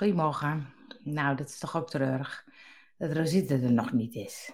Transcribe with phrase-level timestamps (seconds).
[0.00, 0.66] Goedemorgen.
[1.02, 2.44] Nou, dat is toch ook treurig.
[2.98, 4.50] Dat Rosita er nog niet is.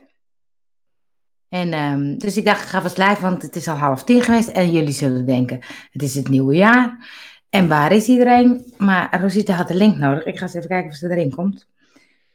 [1.48, 4.22] En ehm, dus ik dacht, ik ga vast live, want het is al half tien
[4.22, 4.48] geweest.
[4.48, 7.08] En jullie zullen denken, het is het nieuwe jaar.
[7.48, 8.74] En waar is iedereen?
[8.78, 10.24] Maar Rosita had de link nodig.
[10.24, 11.68] Ik ga eens even kijken of ze erin komt.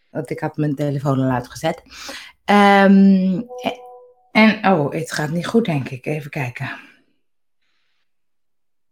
[0.09, 1.83] Want ik had mijn telefoon al uitgezet.
[2.45, 3.41] Ehm,
[4.31, 6.05] en, oh, het gaat niet goed, denk ik.
[6.05, 6.69] Even kijken.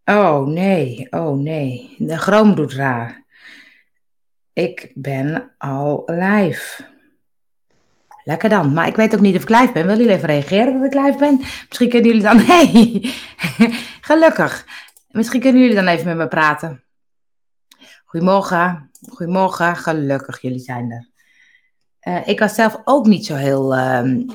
[0.05, 1.07] Oh, nee.
[1.09, 1.95] Oh, nee.
[1.97, 3.18] De Chrome doet raar.
[4.59, 6.85] Ik ben al live.
[8.23, 8.73] Lekker dan.
[8.73, 9.85] Maar ik weet ook niet of ik live ben.
[9.85, 11.37] Willen jullie even reageren dat ik live ben?
[11.67, 12.37] Misschien kunnen jullie dan...
[12.49, 13.13] Hey,
[14.01, 14.65] gelukkig.
[15.09, 16.83] Misschien kunnen jullie dan even met me praten.
[18.05, 18.91] Goedemorgen.
[19.09, 19.75] Goedemorgen.
[19.75, 21.09] Gelukkig, jullie zijn er.
[22.13, 23.75] Uh, ik was zelf ook niet zo heel...
[23.75, 24.27] Uh,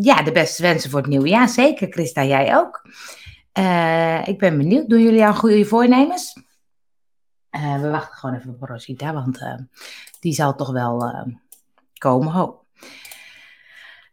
[0.00, 1.48] ja, de beste wensen voor het nieuwe jaar.
[1.48, 2.88] Zeker, Christa, jij ook.
[3.58, 4.88] Uh, ik ben benieuwd.
[4.88, 6.49] Doen jullie al goede voornemens?
[7.50, 9.54] Uh, we wachten gewoon even op Rosita, want uh,
[10.20, 11.22] die zal toch wel uh,
[11.98, 12.32] komen.
[12.32, 12.58] Ho.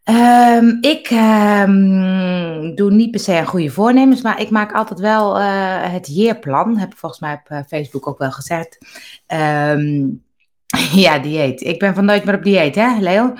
[0.04, 5.40] Um, ik um, doe niet per se een goede voornemens, maar ik maak altijd wel
[5.40, 6.78] het jeerplan.
[6.78, 8.78] Heb ik volgens mij op Facebook ook wel gezegd.
[9.28, 10.24] Um,
[11.04, 11.62] ja, dieet.
[11.62, 13.34] Ik ben van nooit meer op dieet, hè, Leo?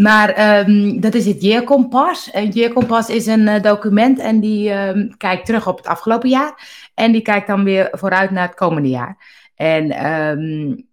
[0.00, 2.28] Maar um, dat is het Jeerkompas.
[2.32, 6.66] Een Jeerkompas is een uh, document en die um, kijkt terug op het afgelopen jaar.
[6.94, 9.16] En die kijkt dan weer vooruit naar het komende jaar.
[9.54, 10.86] En um,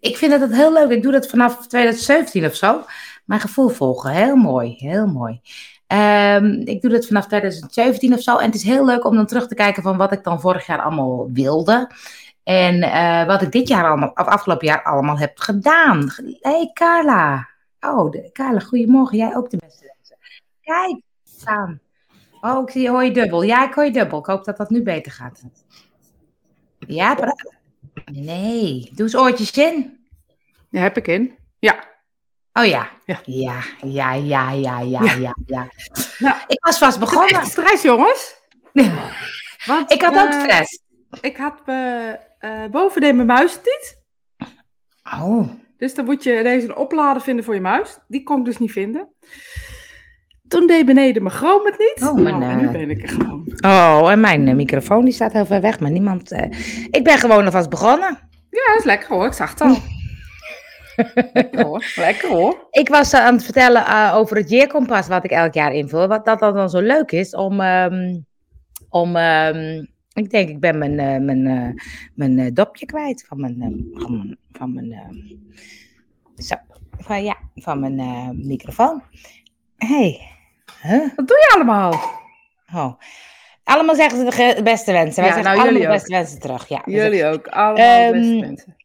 [0.00, 0.90] ik vind dat het heel leuk.
[0.90, 2.84] Ik doe dat vanaf 2017 of zo.
[3.24, 4.10] Mijn gevoel volgen.
[4.10, 4.74] Heel mooi.
[4.78, 5.40] Heel mooi.
[6.64, 8.36] ik doe dat vanaf 2017 of zo.
[8.36, 10.66] En het is heel leuk om dan terug te kijken van wat ik dan vorig
[10.66, 11.90] jaar allemaal wilde.
[12.44, 16.10] En uh, wat ik dit jaar allemaal, of afgelopen jaar allemaal heb gedaan.
[16.40, 17.56] hey Carla.
[17.80, 19.18] Oh, de, goedemorgen.
[19.18, 20.16] Jij ook de beste wensen.
[20.60, 21.80] Kijk, staan.
[22.40, 23.42] Oh, ik zie, hoor je dubbel.
[23.42, 24.18] Ja, ik hoor je dubbel.
[24.18, 25.42] Ik hoop dat dat nu beter gaat.
[26.78, 27.54] Ja, praat.
[28.04, 29.98] Nee, doe eens oortjes in.
[30.70, 31.36] Ja, heb ik in.
[31.58, 31.84] Ja.
[32.52, 32.90] Oh ja.
[33.04, 35.34] Ja, ja, ja, ja, ja, ja, ja.
[35.46, 35.68] ja.
[36.18, 37.46] Nou, ik was vast begonnen.
[37.46, 38.34] stress, jongens.
[39.66, 40.82] Want, ik had uh, ook stress.
[41.20, 43.98] Ik had uh, uh, bovenin mijn muis niet.
[45.04, 45.48] Oh.
[45.78, 47.98] Dus dan moet je deze een oplader vinden voor je muis.
[48.08, 49.08] Die kon ik dus niet vinden.
[50.48, 52.08] Toen deed beneden mijn chroom het niet.
[52.08, 53.46] Oh, nou, en nu ben ik er gewoon.
[53.64, 56.32] Oh, en mijn uh, microfoon die staat heel ver weg, maar niemand...
[56.32, 56.42] Uh,
[56.90, 58.18] ik ben gewoon alvast begonnen.
[58.50, 59.26] Ja, dat is lekker hoor.
[59.26, 59.76] Ik zag het al.
[61.32, 61.84] lekker hoor.
[61.96, 62.68] Lekker hoor.
[62.70, 66.08] Ik was uh, aan het vertellen uh, over het jeerkompas wat ik elk jaar invul.
[66.08, 67.60] Wat dat dan zo leuk is om...
[67.60, 68.26] Um,
[68.88, 71.82] om um, ik denk, ik ben mijn, uh, mijn, uh,
[72.14, 75.14] mijn uh, dopje kwijt van mijn, van mijn, van mijn,
[76.36, 76.54] zo,
[76.98, 77.96] van, ja, van mijn
[78.46, 79.02] microfoon.
[79.76, 80.20] hey.
[80.82, 81.08] huh?
[81.16, 81.92] wat doe je allemaal?
[82.74, 82.92] Oh.
[83.64, 85.22] Allemaal zeggen ze de beste wensen.
[85.22, 86.68] Wij ja, zeggen nou, allemaal de beste wensen terug.
[86.68, 88.76] Ja, jullie ook, allemaal um, de beste wensen.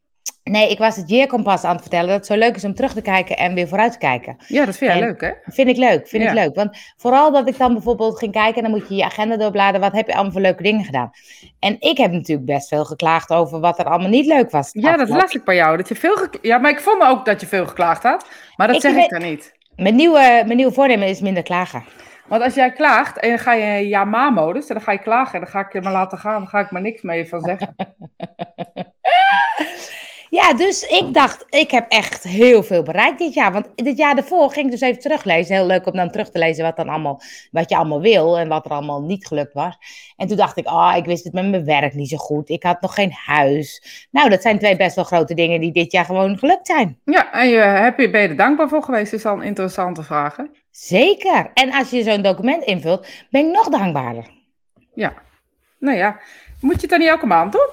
[0.43, 2.93] Nee, ik was het Jeerkompas aan het vertellen dat het zo leuk is om terug
[2.93, 4.35] te kijken en weer vooruit te kijken.
[4.47, 5.31] Ja, dat vind jij leuk, hè?
[5.45, 6.29] Vind ik leuk, vind ja.
[6.29, 6.55] ik leuk.
[6.55, 9.81] Want vooral dat ik dan bijvoorbeeld ging kijken, dan moet je je agenda doorbladeren.
[9.81, 11.11] Wat heb je allemaal voor leuke dingen gedaan?
[11.59, 14.69] En ik heb natuurlijk best veel geklaagd over wat er allemaal niet leuk was.
[14.71, 15.77] Ja, dat las ik bij jou.
[15.77, 18.27] Dat je veel ja, maar ik vond ook dat je veel geklaagd had.
[18.55, 19.53] Maar dat ik zeg ik dan niet.
[19.75, 21.83] Mijn nieuwe, mijn nieuwe voornemen is minder klagen.
[22.27, 25.33] Want als jij klaagt en dan ga je in ja-ma-modus, dan ga je klagen.
[25.33, 27.41] En dan ga ik je maar laten gaan, dan ga ik maar niks mee van
[27.41, 27.75] zeggen.
[30.33, 33.51] Ja, dus ik dacht, ik heb echt heel veel bereikt dit jaar.
[33.51, 35.55] Want dit jaar daarvoor ging ik dus even teruglezen.
[35.55, 37.21] Heel leuk om dan terug te lezen wat, dan allemaal,
[37.51, 39.77] wat je allemaal wil en wat er allemaal niet gelukt was.
[40.17, 42.49] En toen dacht ik, ah, oh, ik wist het met mijn werk niet zo goed.
[42.49, 43.83] Ik had nog geen huis.
[44.11, 46.99] Nou, dat zijn twee best wel grote dingen die dit jaar gewoon gelukt zijn.
[47.05, 49.13] Ja, en je, heb je, ben je er dankbaar voor geweest?
[49.13, 50.43] Is al een interessante vraag, hè?
[50.71, 51.51] Zeker.
[51.53, 54.29] En als je zo'n document invult, ben ik nog dankbaarder.
[54.93, 55.13] Ja.
[55.79, 56.19] Nou ja,
[56.59, 57.69] moet je het dan niet elke maand doen?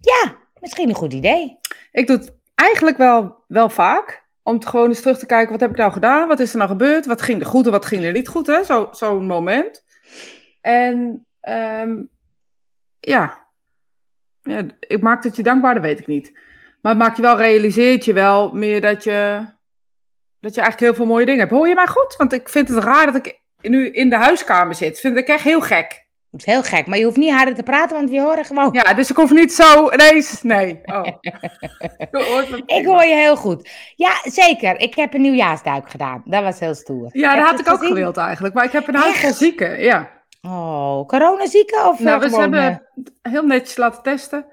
[0.00, 1.58] Ja, misschien een goed idee.
[1.92, 4.24] Ik doe het eigenlijk wel, wel vaak.
[4.42, 6.28] Om gewoon eens terug te kijken, wat heb ik nou gedaan?
[6.28, 7.06] Wat is er nou gebeurd?
[7.06, 8.60] Wat ging er goed en wat ging er niet goed?
[8.64, 9.84] Zo'n zo moment.
[10.60, 12.10] En um,
[13.00, 13.46] ja.
[14.42, 16.32] ja, ik maak het je dankbaar, dat weet ik niet.
[16.82, 19.46] Maar het maakt je wel, realiseert je wel meer dat je,
[20.40, 21.52] dat je eigenlijk heel veel mooie dingen hebt.
[21.52, 22.16] Hoor je mij goed?
[22.16, 25.00] Want ik vind het raar dat ik nu in de huiskamer zit.
[25.00, 26.05] Vind ik echt heel gek.
[26.30, 28.68] Dat is heel gek, maar je hoeft niet harder te praten, want we horen gewoon.
[28.72, 30.42] Ja, dus ik hoef niet zo ineens.
[30.42, 30.80] Nee.
[30.84, 31.06] Oh.
[32.78, 33.70] ik hoor je heel goed.
[33.96, 34.80] Ja, zeker.
[34.80, 36.22] Ik heb een nieuwjaarsduik gedaan.
[36.24, 37.08] Dat was heel stoer.
[37.12, 38.54] Ja, dat had ik ook gewild eigenlijk.
[38.54, 39.82] Maar ik heb een vol zieken.
[39.82, 40.10] Ja.
[40.42, 41.88] Oh, coronazieken?
[41.88, 42.76] Of nou, we hebben eh,
[43.32, 44.46] heel netjes laten testen.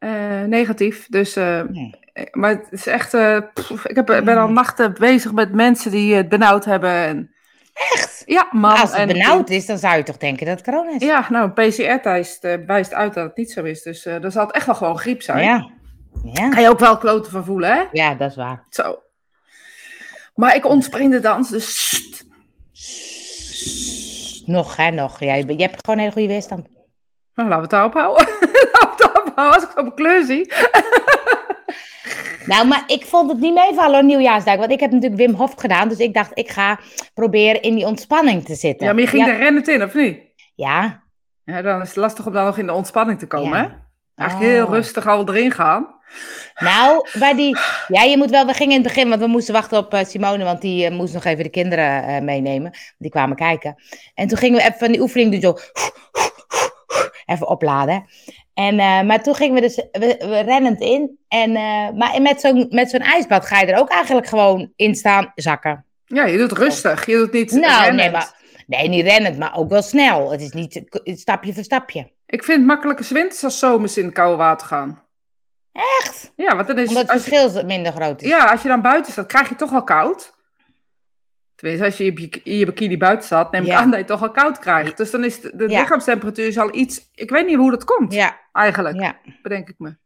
[0.00, 1.06] Uh, negatief.
[1.08, 1.94] Dus, uh, nee.
[2.30, 3.10] maar het is echt.
[3.54, 6.90] Pff, ik heb, ben al nachten bezig met mensen die het benauwd hebben.
[6.90, 7.34] En,
[7.92, 8.22] Echt?
[8.26, 8.76] Ja, man.
[8.76, 11.02] Als het benauwd is, dan zou je toch denken dat het corona is?
[11.02, 13.82] Ja, nou, een PCR-test uh, wijst uit dat het niet zo is.
[13.82, 15.44] Dus uh, dan zal het echt wel gewoon griep zijn.
[15.44, 15.70] Ja.
[16.24, 17.84] Ja, Kan je ook wel kloten van voelen, hè?
[17.92, 18.64] ja dat is waar.
[18.70, 19.02] Zo.
[20.34, 21.90] Maar ik ontspring de dans, dus...
[21.90, 22.24] sst.
[24.46, 25.20] Nog, hè, nog.
[25.20, 26.66] Ja, je, hebt gewoon een hele goede weerstand.
[27.34, 28.26] Nou, laten we het daarop houden.
[28.72, 30.52] laten we het daarop houden als ik zo mijn kleur zie.
[32.46, 34.56] Nou, maar ik vond het niet meevallen, nieuwjaarsdag.
[34.56, 35.88] Want ik heb natuurlijk Wim Hof gedaan.
[35.88, 36.78] Dus ik dacht, ik ga
[37.14, 38.86] proberen in die ontspanning te zitten.
[38.86, 40.18] Ja, maar je ging ja, er rennend in, of niet?
[40.54, 41.02] Ja.
[41.44, 43.64] Ja, dan is het lastig om dan nog in de ontspanning te komen, Ja.
[43.64, 43.68] hè?
[44.16, 44.72] Eigenlijk heel Oh.
[44.72, 45.98] rustig al erin gaan.
[46.54, 47.56] Nou, bij die...
[47.88, 48.46] Ja, je moet wel...
[48.46, 50.44] We gingen in het begin, want we moesten wachten op eh, Simone.
[50.44, 52.70] Want die eh, moest nog even de kinderen eh, meenemen.
[52.98, 53.82] Die kwamen kijken.
[54.14, 55.40] En toen gingen we even van die oefening doen.
[55.40, 55.56] Zo...
[57.32, 58.04] Even opladen.
[58.60, 61.18] En, eh, maar toen gingen we dus we, we rennend in.
[61.28, 64.94] En, eh, maar met zo'n met zo'n ijsbad ga je er ook eigenlijk gewoon in
[64.94, 65.84] staan zakken.
[66.04, 67.06] Ja, je doet rustig.
[67.06, 67.96] Je doet niet Nou, rennend.
[67.96, 68.34] nee, maar,
[68.66, 70.30] nee, niet rennend, maar ook wel snel.
[70.30, 72.10] Het is niet stapje voor stapje.
[72.26, 75.02] Ik vind het makkelijker winters als zomers in het koude water gaan.
[75.72, 76.32] Echt?
[76.36, 76.88] Ja, want dan is...
[76.88, 78.28] Omdat het je, verschil minder groot is.
[78.28, 80.32] ja, als je dan buiten staat, krijg je toch al koud.
[81.60, 83.78] Tenminste, als je in je- in je bikini buiten staat, neem ik Ja.
[83.78, 84.96] aan dat je toch al koud krijgt.
[84.96, 85.80] Dus dan is de, de Ja.
[85.80, 87.10] lichaamstemperatuur is al iets...
[87.14, 89.16] Ik weet niet hoe dat komt, Ja, eigenlijk, ja.
[89.42, 89.96] bedenk ik me.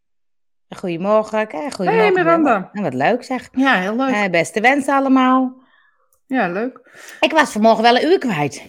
[0.69, 1.31] Goedemorgen.
[1.49, 2.13] Kijk, Hey goedemorgen.
[2.15, 2.71] Miranda.
[2.73, 3.49] Nou, wat leuk zeg.
[3.53, 4.15] Ja, heel leuk.
[4.15, 5.63] Eh, beste wensen allemaal.
[6.27, 6.81] Ja, leuk.
[7.21, 8.63] Ik was vanmorgen wel een uur kwijt.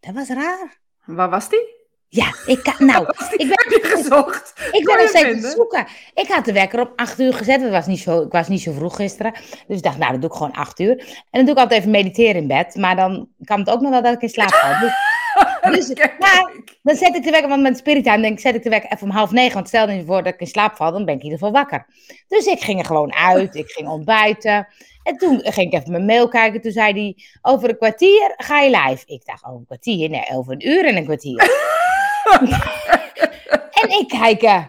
[0.00, 0.78] Dat was raar.
[1.04, 1.78] Waar was die?
[2.12, 4.52] Ja, ik kan, nou, ik ben, Heb je gezocht?
[4.72, 5.42] ik ben nog steeds aan vinden?
[5.44, 5.86] het zoeken.
[6.14, 7.60] Ik had de wekker op 8 uur gezet.
[7.62, 9.32] Het was niet zo, ik was niet zo vroeg gisteren.
[9.66, 10.90] Dus ik dacht, nou, dan doe ik gewoon 8 uur.
[10.90, 12.74] En dan doe ik altijd even mediteren in bed.
[12.74, 14.80] Maar dan kan het ook nog wel dat ik in slaap val.
[14.80, 16.52] Dus, dus, maar
[16.82, 19.06] dan zet ik de wekker, want met Spirit denk ik, zet ik de wekker even
[19.06, 19.54] om half negen.
[19.54, 21.54] Want stel je voor dat ik in slaap val, dan ben ik in ieder geval
[21.54, 21.86] wakker.
[22.28, 24.68] Dus ik ging er gewoon uit, ik ging ontbijten.
[25.02, 26.60] En toen ging ik even mijn mail kijken.
[26.60, 29.02] Toen zei hij, over een kwartier ga je live.
[29.06, 30.10] Ik dacht, over een kwartier?
[30.10, 31.50] Nee, over een uur en een kwartier.
[33.82, 34.64] en ik kijk, eh,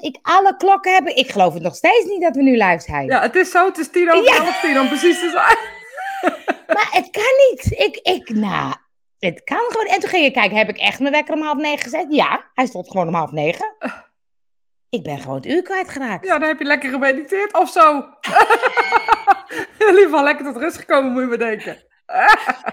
[0.00, 1.16] ik alle klokken hebben.
[1.16, 3.06] Ik geloof het nog steeds niet dat we nu live zijn.
[3.06, 4.42] Ja, het is zo, het is tien over Ja.
[4.42, 5.58] half tien om precies te zijn.
[6.66, 7.64] Maar het kan niet.
[7.80, 8.74] Ik, ik, nou,
[9.18, 9.86] het kan gewoon.
[9.86, 12.06] En toen ging ik kijken, heb ik echt mijn wekker om half negen gezet?
[12.08, 13.74] Ja, hij stond gewoon om half negen.
[14.90, 16.26] Ik ben gewoon het uur kwijtgeraakt.
[16.26, 17.96] Ja, dan heb je lekker gemediteerd of zo.
[19.78, 21.76] In ieder geval lekker tot rust gekomen, moet je me denken.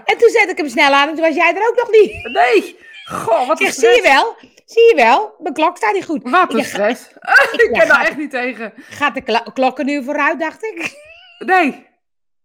[0.04, 2.28] En toen zette ik hem snel aan en toen was jij er ook nog niet.
[2.32, 2.78] Nee,
[3.10, 4.36] goh, wat Ik een zie je wel?
[4.64, 5.34] Zie je wel?
[5.38, 6.30] Mijn klok staat niet goed.
[6.30, 7.08] Wat een Ik- stress.
[7.10, 8.72] Ik, Ik ja, ken daar echt niet tegen.
[8.76, 10.78] gaat de klokken nu vooruit, dacht ik.
[11.46, 11.86] Nee,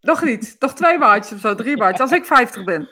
[0.02, 0.56] nog niet.
[0.60, 2.02] Nog twee maandjes of zo, drie maandjes.
[2.02, 2.90] Als ik 50 ben.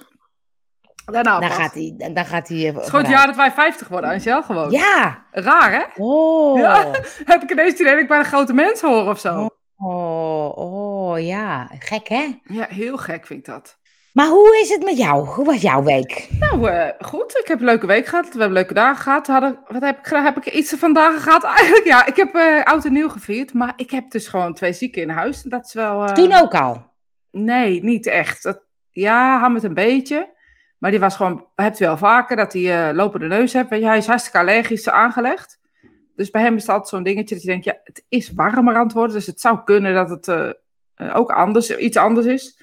[1.06, 1.94] Daarna Dan gaat hij.
[2.14, 4.72] Dan gaat hij eh, Het is gewoon het jaar dat wij 50 worden, Angel, gewoon.
[4.72, 5.25] Ja.
[5.31, 5.84] Raar, hè?
[6.04, 6.60] Oh.
[6.60, 6.92] Ja.
[7.31, 9.50] Heb ik ineens het idee dat ik bij een grote mens hoor of zo.
[9.78, 11.70] Oh, oh, ja.
[11.80, 12.40] Gek, hè?
[12.44, 13.78] Ja, heel gek vind ik dat.
[14.13, 15.25] Maar hoe is het met jou?
[15.27, 16.27] Hoe was jouw week?
[16.39, 17.38] Nou, eh, goed.
[17.42, 18.25] Ik heb een leuke week gehad.
[18.25, 19.27] We hebben leuke dagen gehad.
[19.27, 20.06] Hadden, wat heb ik?
[20.06, 21.44] Heb ik iets van dagen gehad?
[21.57, 22.06] Eigenlijk, ja.
[22.06, 23.54] Ik heb eh, oud en nieuw gevierd.
[23.54, 25.42] Maar ik heb dus gewoon twee zieken in huis.
[25.42, 26.04] Dat is wel...
[26.06, 26.92] eh, Toen ook al.
[27.31, 28.44] Nee, niet echt.
[28.44, 28.62] Dat,
[28.92, 30.30] ja, Hammet een beetje.
[30.77, 31.48] Maar die was gewoon...
[31.56, 33.69] Hebt u wel vaker dat hij lopende neus hebt.
[33.69, 35.60] Hij is hartstikke allergisch aangelegd.
[36.15, 37.65] Dus bij hem is altijd zo'n dingetje dat je denkt...
[37.65, 39.15] Ja, het is warmer aan het worden.
[39.15, 40.56] Dus het zou kunnen dat het
[41.13, 42.62] ook anders, iets anders is.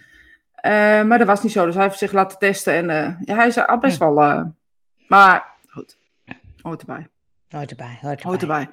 [0.60, 1.64] Eh, maar dat was niet zo.
[1.66, 2.72] Dus hij heeft zich laten testen.
[2.74, 4.20] En eh, ja, hij is al best wel...
[4.22, 4.42] eh,
[5.08, 5.98] maar goed,
[6.62, 7.06] hoort erbij.
[7.48, 8.22] Hoort erbij, hoort erbij.
[8.22, 8.68] Hoort erbij.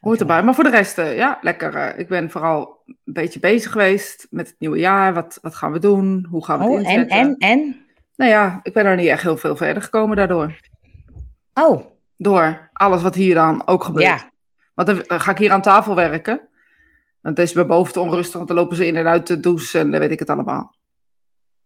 [0.00, 0.42] Hoort erbij.
[0.42, 1.96] Maar voor de rest, ja, lekker.
[1.96, 5.14] ik ben vooral een beetje bezig geweest met het nieuwe jaar.
[5.14, 6.26] Wat, wat gaan we doen?
[6.30, 7.18] Hoe gaan we het Oh, en, inzetten?
[7.18, 7.76] en, en?
[8.16, 10.56] Nou ja, ik ben er niet echt heel veel verder gekomen daardoor.
[11.54, 11.84] Oh,
[12.16, 14.06] Door alles wat hier dan ook gebeurt.
[14.06, 14.30] ja.
[14.74, 16.40] Want dan ga ik hier aan tafel werken.
[17.20, 19.40] Want het is bij boven te onrustig, want dan lopen ze in en uit de
[19.40, 20.74] douche en dan weet ik het allemaal.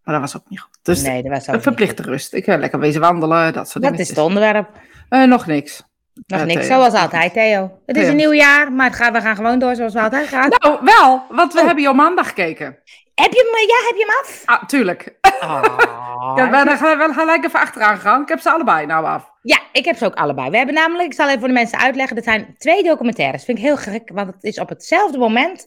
[0.04, 0.78] Maar dat was ook niet goed.
[0.82, 2.32] Dus nee, dat was ook een verplichte rust.
[2.34, 3.82] Ik ga lekker wezen wandelen, dat soort niet.
[3.82, 4.00] Dat dingen.
[4.00, 4.68] is het onderwerp.
[5.08, 5.82] Eh, nog niks.
[6.26, 6.76] Nog Ja, niks, Theo.
[6.76, 7.78] zoals altijd, Theo.
[7.86, 8.10] Het is Theo.
[8.10, 10.48] een nieuw jaar, maar het gaat, we gaan gewoon door zoals we altijd gaan.
[10.48, 11.64] Nou, wel, want we Oh.
[11.64, 12.78] hebben je op maandag gekeken.
[13.14, 14.42] Heb je hem, ja, heb je hem af?
[14.44, 15.18] Ah, tuurlijk.
[15.40, 16.32] Oh.
[16.36, 18.22] Ik ben er wel gelijk even achteraan gegaan.
[18.22, 19.30] Ik heb ze allebei nou af.
[19.42, 20.50] Ja, ik heb ze ook allebei.
[20.50, 23.44] We hebben namelijk, ik zal even voor de mensen uitleggen, er zijn twee documentaires.
[23.44, 25.66] Vind ik heel gek, want het is op hetzelfde moment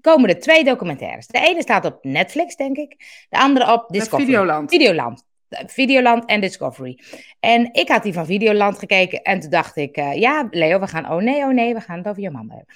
[0.00, 1.26] komen er twee documentaires.
[1.26, 3.24] De ene staat op Netflix, denk ik.
[3.28, 4.24] De andere op Discovery.
[4.24, 4.70] Videoland.
[4.70, 5.28] Videoland.
[5.66, 6.98] Videoland en Discovery.
[7.40, 10.86] En ik had die van Videoland gekeken en toen dacht ik, eh, ja, Leo, we
[10.86, 12.66] gaan, oh nee, oh nee, we gaan het over je man hebben.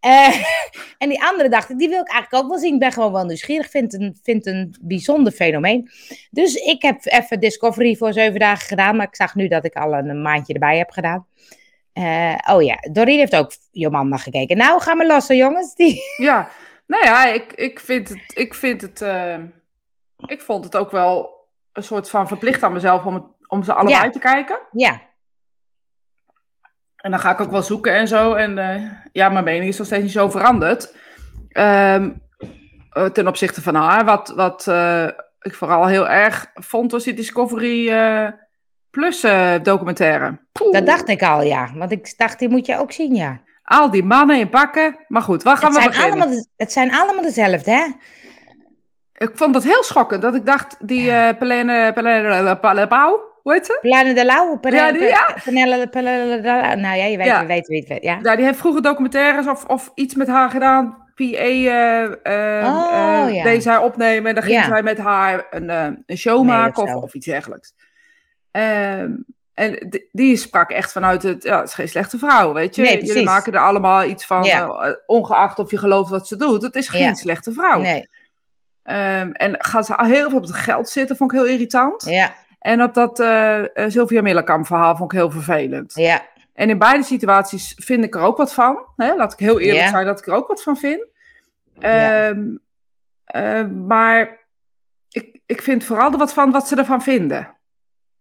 [0.00, 0.44] Eh,
[1.02, 2.74] en die andere dacht ik, die wil ik eigenlijk ook wel zien.
[2.74, 5.90] Ik ben gewoon wel nieuwsgierig, vind een, vind een bijzonder fenomeen.
[6.30, 9.74] Dus ik heb even Discovery voor zeven dagen gedaan, maar ik zag nu dat ik
[9.74, 11.26] al een maandje erbij heb gedaan.
[11.92, 14.56] Eh, oh ja, Doreen heeft ook Jomanda gekeken.
[14.56, 15.74] Nou, ga maar lossen, jongens.
[15.74, 16.00] Die...
[16.16, 16.48] Ja,
[16.90, 19.38] nou ja, ik, ik vind het, ik vind het, eh,
[20.26, 21.30] ik vond het ook wel
[21.72, 24.10] een soort van verplicht aan mezelf om, het, om ze allebei Ja.
[24.10, 24.58] te kijken.
[24.72, 25.00] Ja,
[26.96, 28.34] En dan ga ik ook wel zoeken en zo.
[28.34, 30.96] En eh, ja, mijn mening is nog steeds niet zo veranderd.
[31.48, 32.10] Ehm,
[32.90, 34.04] eh, ten opzichte van haar.
[34.04, 34.66] Wat, wat
[35.40, 37.92] ik vooral heel erg vond, was die Discovery
[38.90, 39.20] Plus
[39.62, 40.38] documentaire.
[40.52, 40.72] Poeh.
[40.72, 41.70] Dat dacht ik al, ja.
[41.74, 43.40] Want ik dacht, die moet je ook zien, ja.
[43.70, 44.96] Al die mannen in pakken.
[45.08, 46.20] Maar goed, waar gaan Het we zijn, beginnen?
[46.20, 47.84] allemaal, de- het zijn allemaal dezelfde, hè?
[49.26, 50.22] Ik vond dat heel schokkend.
[50.22, 53.78] Dat ik dacht, die eh Pelene, Pelene, Pelene, Pauw, hoe heet ze?
[53.80, 54.58] Plane de Lauw.
[54.60, 55.34] Ja, die- ja.
[55.44, 56.74] Penelle de Lauw.
[56.74, 57.40] Nou ja, je weet, Ja.
[57.40, 58.18] je weet, weet, weet, ja.
[58.22, 61.08] Ja, die heeft vroeger documentaires of, of iets met haar gedaan.
[61.14, 63.42] PA eh, eh, Oh, eh, ja.
[63.42, 64.28] deed zij opnemen.
[64.28, 67.26] En dan ging zij met haar een, eh, een show Nee, maken of of, iets
[67.26, 67.72] dergelijks.
[68.50, 69.12] Ehm,
[69.60, 72.82] en die, sprak echt vanuit het, ja, het is geen slechte vrouw, weet je.
[72.82, 74.68] Nee, Jullie maken er allemaal iets van, Ja.
[74.68, 76.62] eh, ongeacht of je gelooft wat ze doet.
[76.62, 77.14] Het is geen Ja.
[77.14, 77.80] slechte vrouw.
[77.80, 78.08] Nee,
[78.82, 82.02] Ehm, en gaat ze heel veel op het geld zitten, vond ik heel irritant.
[82.04, 85.94] ja, En op dat eh eh, Sylvia Millekamp verhaal vond ik heel vervelend.
[85.94, 88.78] ja, En in beide situaties vind ik er ook wat van.
[88.96, 89.14] Hè?
[89.14, 91.06] Laat ik heel eerlijk zijn dat ik er ook wat van vind.
[91.78, 92.42] Ehm,
[93.24, 94.38] eh, maar
[95.10, 97.56] ik, ik vind vooral er wat van wat ze ervan vinden.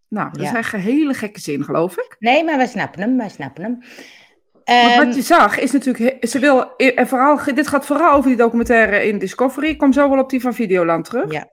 [0.10, 0.58] Nou, dat Ja.
[0.58, 2.16] is een hele gekke zin, geloof ik.
[2.20, 3.78] Nee, maar wij snappen hem, wij snappen hem.
[3.80, 8.30] Want Ehm, wat je zag is natuurlijk, ze wil, en vooral, dit gaat vooral over
[8.30, 9.68] die documentaire in Discovery.
[9.68, 11.32] Ik kom zo wel op die van Videoland terug.
[11.32, 11.48] Ja.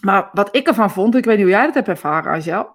[0.00, 2.74] Maar wat ik ervan vond, ik weet niet hoe jij dat hebt ervaren, Angel.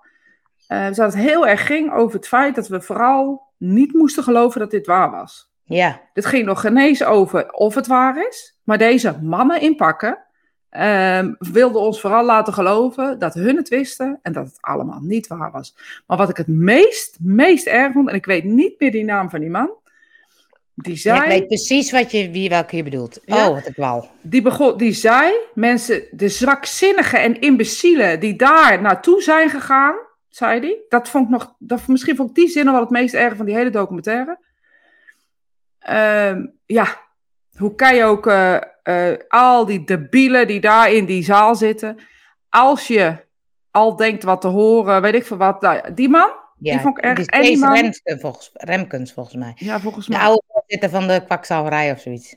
[0.68, 4.60] eh dat het heel erg ging over het feit dat we vooral niet moesten geloven
[4.60, 5.52] dat dit waar was.
[5.64, 8.60] ja, Dit ging nog genees over of het waar is.
[8.64, 9.76] Maar deze mannen in
[10.72, 15.00] pakken ehm, wilden ons vooral laten geloven dat hun het wisten en dat het allemaal
[15.02, 15.76] niet waar was.
[16.08, 19.30] Maar wat ik het meest, meest erg vond, en ik weet niet meer die naam
[19.30, 19.70] van die man,
[20.76, 23.20] die zei, Ja, ik weet precies wat je, wie, welke je bedoelt.
[23.26, 23.48] Ja.
[23.48, 24.10] Oh, wat ik wal.
[24.22, 29.96] die, begon, die zei, mensen, de zwakzinnigen en imbecielen die daar naartoe zijn gegaan,
[30.30, 32.92] zei die, dat vond ik nog, dat, misschien vond ik die zin nog wel het
[32.92, 34.40] meest erg van die hele documentaire.
[35.80, 36.98] Ehm, ja,
[37.58, 38.58] hoe kan je ook eh,
[38.92, 41.98] eh, al die debielen die daar in die zaal zitten,
[42.50, 43.16] als je
[43.72, 46.98] al denkt wat te horen, weet ik veel wat, nou, die man, Ja, die vond
[46.98, 47.26] ik erg.
[47.26, 49.52] En die man, volgens, Remkens, volgens mij.
[49.56, 50.22] ja, volgens De mij.
[50.22, 52.36] oude voorzitter van de kwakzalverij of zoiets.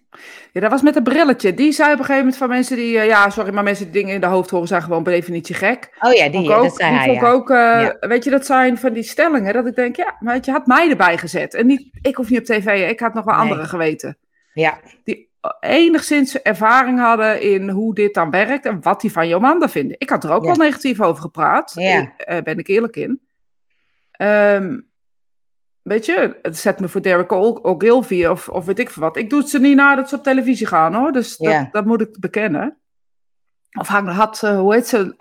[0.53, 1.55] Ja, dat was met een brilletje.
[1.55, 3.93] Die zei op een gegeven moment van mensen die, eh, ja, sorry, maar mensen die
[4.03, 5.97] dingen in de hoofd horen zijn gewoon per definitie gek.
[6.01, 7.33] Oh ja, die, ik ja, ook, dat zei die hij, vond ik ja.
[7.33, 8.09] ook, Ja.
[8.09, 10.91] weet je, dat zijn van die stellingen, dat ik denk, ja, maar je had mij
[10.91, 11.55] erbij gezet.
[11.55, 13.43] En niet, ik hoef niet op tv, ik had nog wel Nee.
[13.43, 14.17] anderen geweten.
[14.55, 15.29] Ja, Die
[15.61, 19.97] enigszins ervaring hadden in hoe dit dan werkt en wat die van Jomanda vinden.
[19.99, 20.49] Ik had er ook Ja.
[20.49, 22.17] wel negatief over gepraat, Ja.
[22.17, 23.21] eh, ben ik eerlijk in.
[24.11, 24.81] Ehm,
[25.83, 29.17] weet je, het zet me voor Derek O- Ogilvy of, of weet ik veel wat.
[29.17, 31.59] Ik doe het ze niet na dat ze op televisie gaan hoor, dus Ja.
[31.63, 32.79] dat, dat moet ik bekennen.
[33.79, 35.15] Of had, eh, hoe heet ze,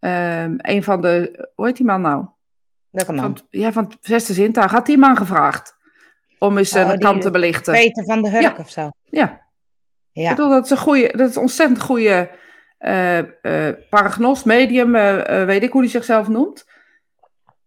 [0.00, 2.26] ehm, een van de, hoe heet die man nou?
[2.90, 3.36] welke man?
[3.36, 4.70] Van, ja, van het zesde zintuig.
[4.70, 5.76] Had die man gevraagd
[6.40, 7.72] om eens Oh, een die- kant te belichten.
[7.74, 8.90] Peter van de Hurk of zo.
[9.04, 9.40] Ja,
[10.12, 12.30] Ja, ik bedoel, dat is een goede, dat is een ontzettend goede
[12.78, 13.18] eh
[13.68, 16.64] eh paragnost, medium, eh, eh, weet ik hoe hij zichzelf noemt.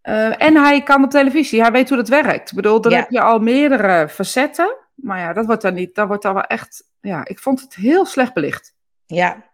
[0.01, 2.49] Eh, en hij kan op televisie, hij weet hoe dat werkt.
[2.49, 2.97] Ik bedoel, dan Ja.
[2.97, 4.75] heb je al meerdere facetten.
[4.95, 7.75] Maar ja, dat wordt dan niet, dat wordt dan wel echt, ja, ik vond het
[7.75, 8.73] heel slecht belicht.
[9.05, 9.51] ja.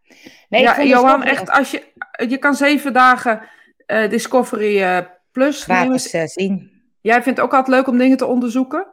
[0.49, 1.83] Nee, ja, Johan, echt, als je,
[2.27, 3.41] je kan zeven dagen
[3.85, 4.97] eh, Discovery eh,
[5.31, 5.83] Plus nemen.
[5.85, 6.71] gratis eh, zien.
[7.01, 8.87] Jij vindt het ook altijd leuk om dingen te onderzoeken.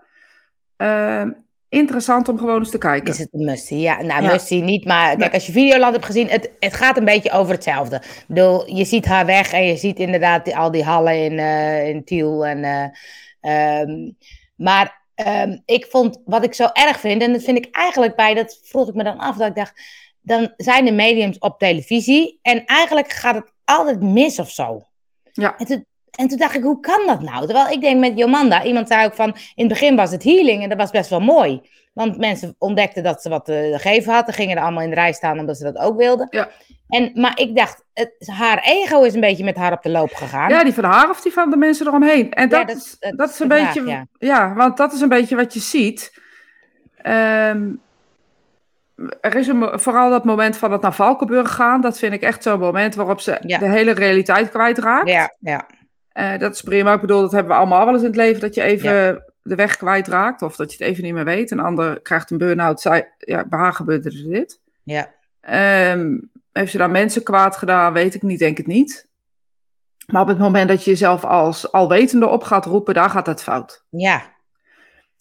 [0.76, 1.30] Ehm,
[1.68, 3.08] interessant om gewoon eens te kijken.
[3.12, 3.74] Is het een musty?
[3.74, 4.30] Ja, nou, Ja.
[4.32, 4.84] musty niet.
[4.84, 7.96] Maar kijk, als je Videoland hebt gezien, het, het gaat een beetje over hetzelfde.
[7.96, 11.38] Ik bedoel, je ziet haar weg en je ziet inderdaad die- al die hallen in,
[11.38, 12.46] eh, in Tiel.
[12.46, 14.10] En, eh, ehm,
[14.56, 18.34] maar ehm, ik vond, wat ik zo erg vind, en dat vind ik eigenlijk bij,
[18.34, 19.80] dat vroeg ik me dan af, dat ik dacht,
[20.20, 24.82] dan zijn de mediums op televisie en eigenlijk gaat het altijd mis of zo.
[25.32, 25.56] Ja.
[25.58, 25.84] En toen,
[26.16, 27.44] en toen dacht ik, hoe kan dat nou?
[27.44, 30.62] Terwijl ik denk met Jomanda, iemand zei ook van, in het begin was het healing
[30.62, 31.60] en dat was best wel mooi.
[31.92, 34.26] Want mensen ontdekten dat ze wat te geven had.
[34.26, 36.26] en gingen er allemaal in de rij staan omdat ze dat ook wilden.
[36.30, 36.48] Ja.
[36.88, 40.14] En, maar ik dacht, het, haar ego is een beetje met haar op de loop
[40.14, 40.48] gegaan.
[40.48, 42.32] Ja, die van haar of die van de mensen eromheen.
[42.32, 43.88] En Ja, dat, dat- is, dat dat is een vraag, beetje.
[43.90, 44.06] ja.
[44.18, 44.54] ja.
[44.54, 46.20] want dat is een beetje wat je ziet.
[47.02, 47.68] Ehm,
[49.20, 51.80] er is een, vooral dat moment van het naar Valkenburg gaan.
[51.80, 53.58] Dat vind ik echt zo'n moment waarop ze Ja.
[53.58, 55.08] de hele realiteit kwijtraakt.
[55.08, 55.66] ja, ja,
[56.16, 56.92] Eh, dat is prima.
[56.92, 58.40] Ik bedoel, dat hebben we allemaal wel eens in het leven.
[58.40, 60.42] Dat je even de weg kwijtraakt.
[60.42, 61.50] Of dat je het even niet meer weet.
[61.50, 62.80] Een ander krijgt een burn-out.
[62.80, 64.60] Zij, ja, bij haar gebeurde er dit.
[64.82, 65.14] ja.
[65.40, 66.18] Ehm,
[66.52, 67.92] heeft ze daar mensen kwaad gedaan?
[67.92, 69.08] Weet ik niet, denk het niet.
[70.06, 73.42] Maar op het moment dat je jezelf als alwetende op gaat roepen, daar gaat het
[73.42, 73.84] fout.
[73.90, 74.34] ja.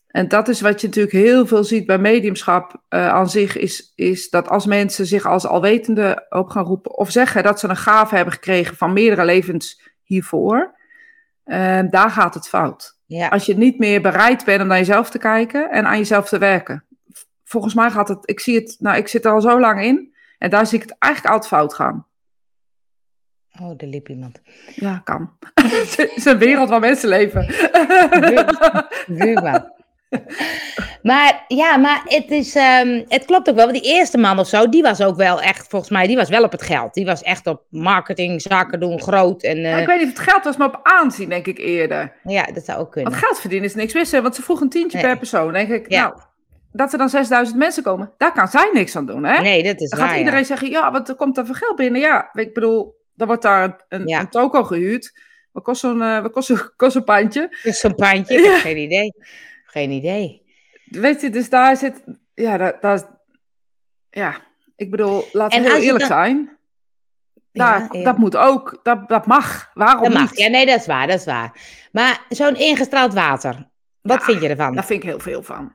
[0.07, 3.91] En dat is wat je natuurlijk heel veel ziet bij mediumschap eh, aan zich, is,
[3.95, 7.75] is dat als mensen zich als alwetende op gaan roepen of zeggen dat ze een
[7.75, 10.75] gave hebben gekregen van meerdere levens hiervoor,
[11.45, 12.97] eh, daar gaat het fout.
[13.05, 13.27] Ja.
[13.27, 16.37] Als je niet meer bereid bent om naar jezelf te kijken en aan jezelf te
[16.37, 16.83] werken.
[17.43, 20.13] Volgens mij gaat het, ik zie het, nou, ik zit er al zo lang in.
[20.37, 22.05] En daar zie ik het eigenlijk altijd fout gaan.
[23.61, 24.41] Oh, er liep iemand.
[24.75, 25.37] Ja, kan.
[25.61, 27.45] het is een wereld waar mensen leven.
[29.07, 29.71] Buurman.
[31.01, 33.65] Maar ja, maar het, is, ehm, het klopt ook wel.
[33.71, 36.29] Want die eerste man of zo, die was ook wel echt, volgens mij, die was
[36.29, 36.93] wel op het geld.
[36.93, 39.43] Die was echt op marketing, zaken doen, groot.
[39.43, 41.57] En, Maar eh, ik weet niet of het geld was, maar op aanzien, denk ik
[41.57, 42.13] eerder.
[42.23, 43.11] ja, dat zou ook kunnen.
[43.11, 44.21] Want geld verdienen is niks mis, hè?
[44.21, 45.07] want ze vroeg een tientje Nee.
[45.07, 45.53] per persoon.
[45.53, 46.01] denk ik, Ja.
[46.01, 46.19] nou,
[46.71, 49.41] dat er dan 6000 mensen komen, daar kan zij niks aan doen, hè?
[49.41, 50.07] Nee, dat is Dan waar.
[50.07, 50.23] gaat ja.
[50.23, 52.01] iedereen zeggen, ja, wat er komt er voor geld binnen?
[52.01, 54.19] Ja, ik bedoel, dan wordt daar een, een, Ja.
[54.19, 55.19] een toko gehuurd.
[55.51, 57.57] Wat kost zo'n eh, wat kost kost zo'n pandje?
[57.63, 59.13] Dus zo'n pandje, ik heb geen idee.
[59.75, 60.41] Geen idee.
[60.85, 62.03] Weet je, dus daar zit,
[62.33, 63.05] ja, daar, daar is-
[64.09, 64.35] ja,
[64.75, 66.57] ik bedoel, laten En we heel eerlijk dan- zijn.
[67.51, 68.03] Daar, ja.
[68.03, 69.71] Dat moet ook, dat, dat mag.
[69.73, 70.21] Waarom Dat mag.
[70.29, 70.39] niet?
[70.39, 71.51] Ja, nee, dat is waar, dat is waar.
[71.91, 73.69] Maar zo'n ingestraald water,
[74.01, 74.75] wat Ja, vind je ervan?
[74.75, 75.73] Daar vind ik heel veel van.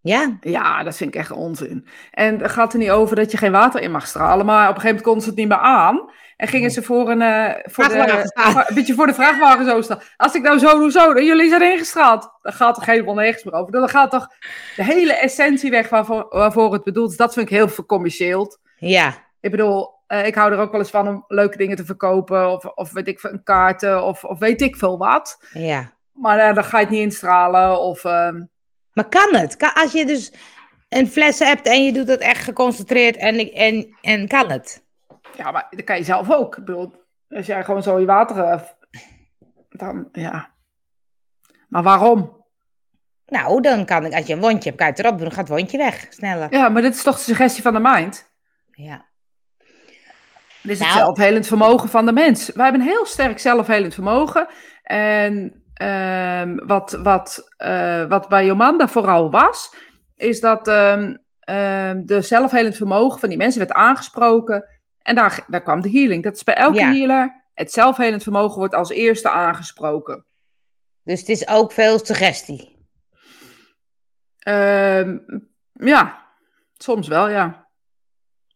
[0.00, 0.38] Ja?
[0.40, 1.86] Ja, dat vind ik echt onzin.
[2.10, 4.74] En het gaat er niet over dat je geen water in mag stralen, maar op
[4.74, 6.10] een gegeven moment konden ze het niet meer aan.
[6.44, 9.80] En gingen ze voor een, eh, voor de, voor- een beetje voor de vrachtwagen zo
[9.82, 10.00] staan.
[10.16, 12.30] Als ik nou zo doe, zo, en jullie zijn ingestraald.
[12.42, 13.72] Dan gaat toch helemaal nergens meer over.
[13.72, 14.28] Dan gaat toch
[14.76, 17.16] de hele essentie weg waarvoor, waarvoor het bedoeld is.
[17.16, 18.58] Dat vind ik heel vercommercieeld.
[18.76, 19.14] Ja.
[19.40, 22.50] Ik bedoel, eh, ik hou er ook wel eens van om leuke dingen te verkopen.
[22.50, 24.04] Of, of weet ik veel, kaarten.
[24.04, 25.44] Of, of weet ik veel wat.
[25.52, 25.92] Ja.
[26.12, 27.80] Maar eh, dan ga je het niet instralen.
[27.80, 28.42] Of, ehm,
[28.92, 29.56] Maar kan het?
[29.56, 30.32] Kan, als je dus
[30.88, 34.83] een fles hebt en je doet het echt geconcentreerd en, en, en kan het?
[35.36, 36.56] Ja, maar dat kan je zelf ook.
[36.56, 36.94] Ik bedoel,
[37.28, 38.44] als jij gewoon zo je water...
[38.44, 38.60] eh,
[39.68, 40.52] dan, ja.
[41.68, 42.42] Maar waarom?
[43.26, 45.36] Nou, dan kan ik, als je een wondje hebt, kan je het erop doen, dan
[45.36, 46.52] gaat het wondje weg, sneller.
[46.52, 48.30] Ja, maar dit is toch de suggestie van de mind?
[48.70, 49.04] Ja.
[50.62, 50.90] Dit is Nou.
[50.92, 52.50] het zelfhelend vermogen van de mens.
[52.52, 54.46] Wij hebben een heel sterk zelfhelend vermogen.
[54.82, 59.74] En ehm, wat, wat, eh, wat bij Jomanda vooral was,
[60.16, 61.14] is dat ehm,
[62.04, 64.64] de zelfhelend vermogen van die mensen werd aangesproken.
[65.04, 66.22] En daar, daar kwam de healing.
[66.22, 66.92] Dat is bij elke Ja.
[66.92, 67.42] healer.
[67.54, 70.24] Het zelfhelend vermogen wordt als eerste aangesproken.
[71.04, 72.86] Dus het is ook veel suggestie.
[74.38, 75.18] Ehm,
[75.72, 76.18] ja,
[76.72, 77.66] soms wel, ja.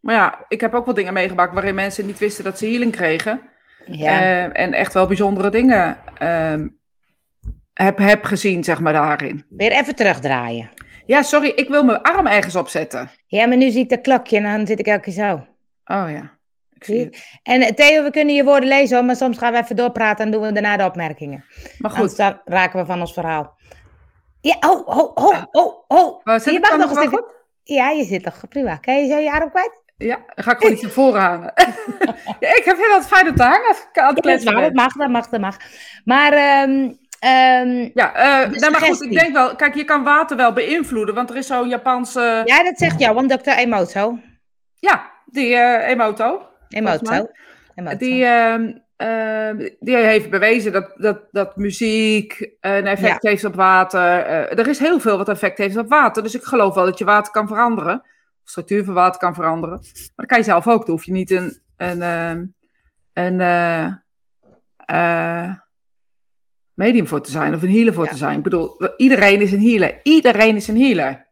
[0.00, 2.92] Maar ja, ik heb ook wel dingen meegemaakt waarin mensen niet wisten dat ze healing
[2.92, 3.40] kregen.
[3.86, 4.20] Ja.
[4.20, 6.68] Eh, en echt wel bijzondere dingen ehm,
[7.72, 9.44] heb, heb gezien, zeg maar, daarin.
[9.48, 10.70] Weer even terugdraaien.
[11.06, 13.10] Ja, sorry, ik wil mijn arm ergens opzetten.
[13.26, 15.34] Ja, maar nu zie ik dat klokje en dan zit ik elke keer zo.
[15.84, 16.37] Oh ja.
[17.42, 20.24] En eh, Theo, we kunnen je woorden lezen, hoor, maar soms gaan we even doorpraten
[20.24, 21.44] en doen we daarna de opmerkingen.
[21.78, 23.56] Maar goed, dan raken we van ons verhaal.
[24.40, 26.44] Ja, oh, oh, oh, oh, oh.
[26.44, 27.24] je mag nog goed?
[27.62, 28.76] Ja, je zit toch prima.
[28.76, 29.82] Kan je zo je arm kwijt?
[29.96, 31.52] Ja, dan ga ik gewoon iets naar voren hangen.
[32.40, 35.08] ja, ik heb heel het fijn om te hangen aan het Ja, dat, mag, dat
[35.08, 35.56] mag, dat mag.
[36.04, 40.52] Maar, ehm, ehm, Ja, eh, maar goed, ik denk wel, kijk, je kan water wel
[40.52, 44.18] beïnvloeden, want er is zo'n Japanse, ja, dat zegt jou, want dokter Emoto.
[44.74, 46.47] ja, die eh, Emoto.
[46.68, 47.30] Emoto.
[47.98, 54.00] Die, ehm, ehm, die heeft bewezen dat, dat, dat muziek een effect heeft op water.
[54.00, 56.22] Eh, er is heel veel wat effect heeft op water.
[56.22, 58.02] Dus ik geloof wel dat je water kan veranderen.
[58.44, 59.78] De structuur van water kan veranderen.
[59.78, 60.86] Maar dat kan je zelf ook.
[60.86, 62.44] Dan hoef je niet een, een, ehm,
[63.12, 63.86] een eh,
[64.86, 65.54] eh,
[66.74, 68.10] medium voor te zijn of een healer voor Ja.
[68.10, 68.36] te zijn.
[68.36, 70.00] Ik bedoel, iedereen is een healer.
[70.02, 71.26] Iedereen is een healer.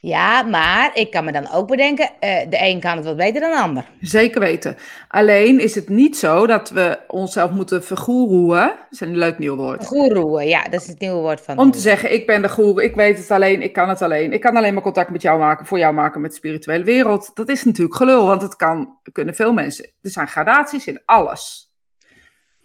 [0.00, 3.40] Ja, maar ik kan me dan ook bedenken, eh, de een kan het wat beter
[3.40, 3.84] dan de ander.
[4.00, 4.76] Zeker weten.
[5.08, 8.66] Alleen is het niet zo dat we onszelf moeten vergoeroeën.
[8.66, 9.86] Dat is een leuk nieuw woord.
[9.86, 11.58] Goeroe, ja, dat is het nieuwe woord van.
[11.58, 14.32] Om te zeggen, ik ben de goeroe, ik weet het alleen, ik kan het alleen.
[14.32, 17.30] Ik kan alleen maar contact met jou maken, voor jou maken met de spirituele wereld.
[17.34, 19.84] Dat is natuurlijk gelul, want het kan, kunnen veel mensen.
[20.02, 21.69] Er zijn gradaties in alles.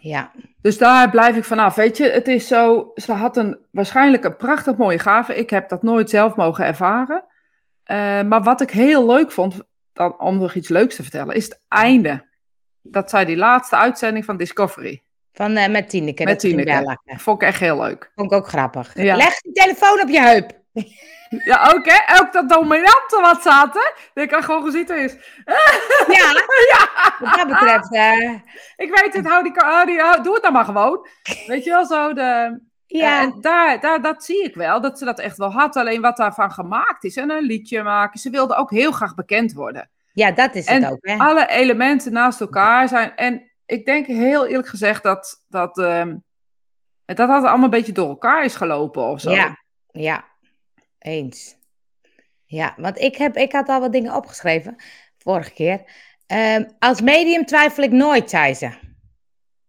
[0.08, 1.76] Ja, Dus daar blijf ik vanaf.
[1.76, 5.36] Weet je, het is zo, ze had een, waarschijnlijk een prachtig mooie gave.
[5.36, 7.24] Ik heb dat nooit zelf mogen ervaren.
[7.84, 9.62] Eh, maar wat ik heel leuk vond,
[9.94, 12.28] dan, om nog iets leuks te vertellen, is het einde.
[12.82, 15.04] Dat zei die laatste uitzending van Discovery.
[15.34, 16.24] van, eh, met Tineke.
[16.24, 16.98] Met Tineke.
[17.06, 18.12] Vond ik echt heel leuk.
[18.15, 18.98] Vond ik ook grappig.
[18.98, 19.15] Ja.
[19.15, 20.63] Leg die telefoon op je heup.
[21.45, 22.19] Ja, ook hè?
[22.21, 23.93] Ook dat dominante wat zaten.
[24.13, 25.13] Dat ik gewoon gezien is.
[26.07, 26.33] Ja,
[27.19, 27.93] wat dat betreft.
[27.93, 28.29] eh,
[28.75, 31.07] Ik weet het, hou die, hou die, hou- doe het dan maar gewoon.
[31.47, 32.59] Weet je wel, zo de...
[32.85, 35.75] ja, en daar, daar, dat zie ik wel, dat ze dat echt wel had.
[35.75, 38.19] Alleen wat daarvan gemaakt is, en een liedje maken.
[38.19, 39.89] Ze wilde ook heel graag bekend worden.
[40.13, 40.97] ja, dat is en het ook.
[41.01, 41.17] Hè?
[41.17, 43.15] Alle elementen naast elkaar zijn...
[43.15, 46.15] En ik denk heel eerlijk gezegd dat dat, ehm,
[47.05, 49.31] dat, dat allemaal een beetje door elkaar is gelopen of zo.
[49.31, 49.57] Ja,
[49.91, 50.23] ja,
[51.06, 51.58] eens.
[52.46, 54.76] Ja, want ik, heb, ik had al wat dingen opgeschreven
[55.18, 55.84] vorige keer.
[56.28, 58.72] Ehm, als medium twijfel ik nooit, zei ze.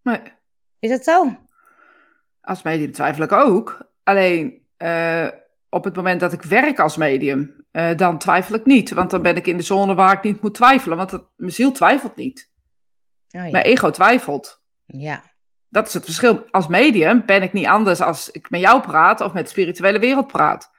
[0.03, 0.39] Maar,
[0.79, 1.37] Is dat zo?
[2.41, 3.91] Als medium twijfel ik ook.
[4.03, 5.29] Alleen eh,
[5.69, 8.91] op het moment dat ik werk als medium, eh, dan twijfel ik niet.
[8.91, 10.97] Want dan ben ik in de zone waar ik niet moet twijfelen.
[10.97, 12.51] Want mijn ziel twijfelt niet.
[13.31, 13.51] Oh, ja.
[13.51, 14.63] Mijn ego twijfelt.
[14.87, 15.35] ja.
[15.69, 16.45] Dat is het verschil.
[16.51, 19.99] Als medium ben ik niet anders als ik met jou praat of met de spirituele
[19.99, 20.71] wereld praat.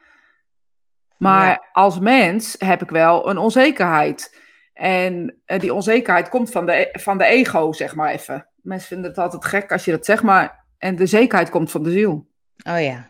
[1.18, 1.64] Maar Ja.
[1.72, 4.42] als mens heb ik wel een onzekerheid.
[4.74, 8.48] En eh, die onzekerheid komt van de, e- van de ego, zeg maar even.
[8.62, 10.66] Mensen vinden het altijd gek als je dat zegt, maar...
[10.78, 12.28] En de zekerheid komt van de ziel.
[12.70, 13.10] Oh ja.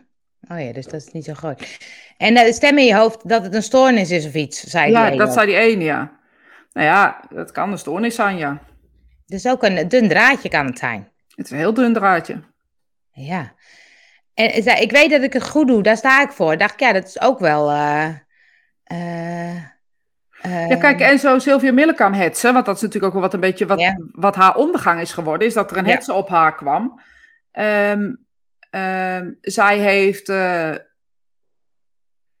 [0.50, 1.78] Oh ja, dus dat is niet zo groot.
[2.16, 4.90] En eh, de stem in je hoofd dat het een stoornis is of iets, zei
[4.90, 6.18] Ja, die dat zei die ene, ja.
[6.72, 8.58] Nou ja, dat kan een stoornis zijn, ja.
[9.26, 11.08] Dus ook een dun draadje kan het zijn.
[11.34, 12.40] Het is een heel dun draadje.
[13.12, 13.52] Ja.
[14.38, 16.56] En eh, zei, ik weet dat ik het goed doe, daar sta ik voor.
[16.56, 17.70] Dacht ik, ja, dat is ook wel.
[17.70, 18.08] eh,
[18.84, 19.56] eh,
[20.40, 23.22] eh, Ja, kijk, en zo Sylvia Miller kan hetsen, want dat is natuurlijk ook wel
[23.22, 23.78] wat een beetje wat,
[24.12, 27.00] wat haar ondergang is geworden, is dat er een hetsen op haar kwam.
[27.52, 28.14] Ehm,
[28.70, 30.74] ehm, zij heeft eh,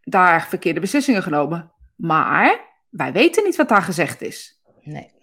[0.00, 4.60] daar verkeerde beslissingen genomen, maar wij weten niet wat daar gezegd is.
[4.82, 5.16] nee.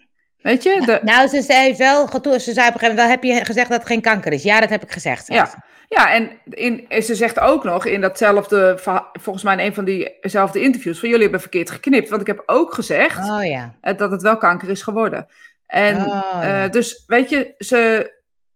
[0.46, 0.82] Weet je?
[0.84, 3.68] De, Nou, ze zei wel, ze zei op een gegeven moment, wel heb je gezegd
[3.68, 4.42] dat het geen kanker is.
[4.42, 5.26] Ja, dat heb ik gezegd.
[5.26, 5.48] ja.
[5.88, 8.78] ja, en in, ze zegt ook nog in datzelfde,
[9.12, 12.42] volgens mij in een van diezelfde interviews, van jullie hebben verkeerd geknipt, want ik heb
[12.46, 13.74] ook gezegd Oh ja.
[13.80, 15.26] eh, dat het wel kanker is geworden.
[15.66, 16.06] En Oh,
[16.42, 16.64] ja.
[16.64, 18.12] Eh, dus weet je, ze,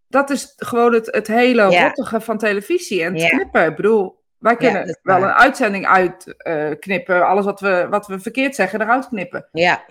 [0.08, 1.82] dat is gewoon het, het hele Ja.
[1.82, 3.28] rottige van televisie en het Ja.
[3.28, 3.66] knippen.
[3.66, 8.54] Ik bedoel, wij kunnen wel een uitzending uitknippen, knippen, alles wat we, wat we verkeerd
[8.54, 9.48] zeggen eruit knippen.
[9.52, 9.84] ja.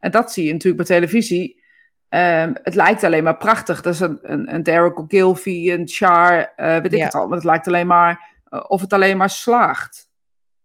[0.00, 1.62] En dat zie je natuurlijk bij televisie.
[2.08, 3.80] Ehm, het lijkt alleen maar prachtig.
[3.82, 7.04] Dat is een, een, een Derek O'Gilvy, een Char, eh, weet ik Ja.
[7.04, 7.26] het al.
[7.26, 10.08] Maar het lijkt alleen maar eh, of het alleen maar slaagt.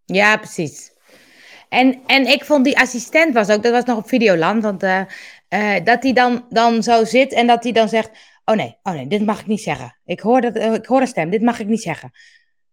[0.04, 0.92] Ja, precies.
[1.68, 5.00] En, en ik vond die assistent was ook, dat was nog op Videoland, want eh,
[5.84, 8.10] dat hij dan, dan zo zit en dat hij dan zegt,
[8.44, 9.96] oh nee, oh nee, dit mag ik niet zeggen.
[10.04, 12.10] Ik hoor, dat, ik hoor een stem, dit mag ik niet zeggen.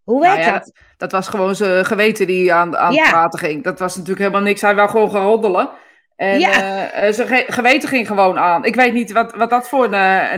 [0.04, 0.72] Hoe Nou werkt ja, dat?
[0.98, 3.02] Dat was gewoon zijn geweten die aan, aan Ja.
[3.02, 3.64] het praten ging.
[3.64, 4.62] Dat was natuurlijk helemaal niks.
[4.62, 5.70] Hij wou gewoon gaan roddelen.
[6.16, 6.52] En Ja.
[6.52, 8.66] eh, eh, zijn ge- geweten ging gewoon aan.
[8.66, 9.94] Ik weet niet wat, wat dat voor een...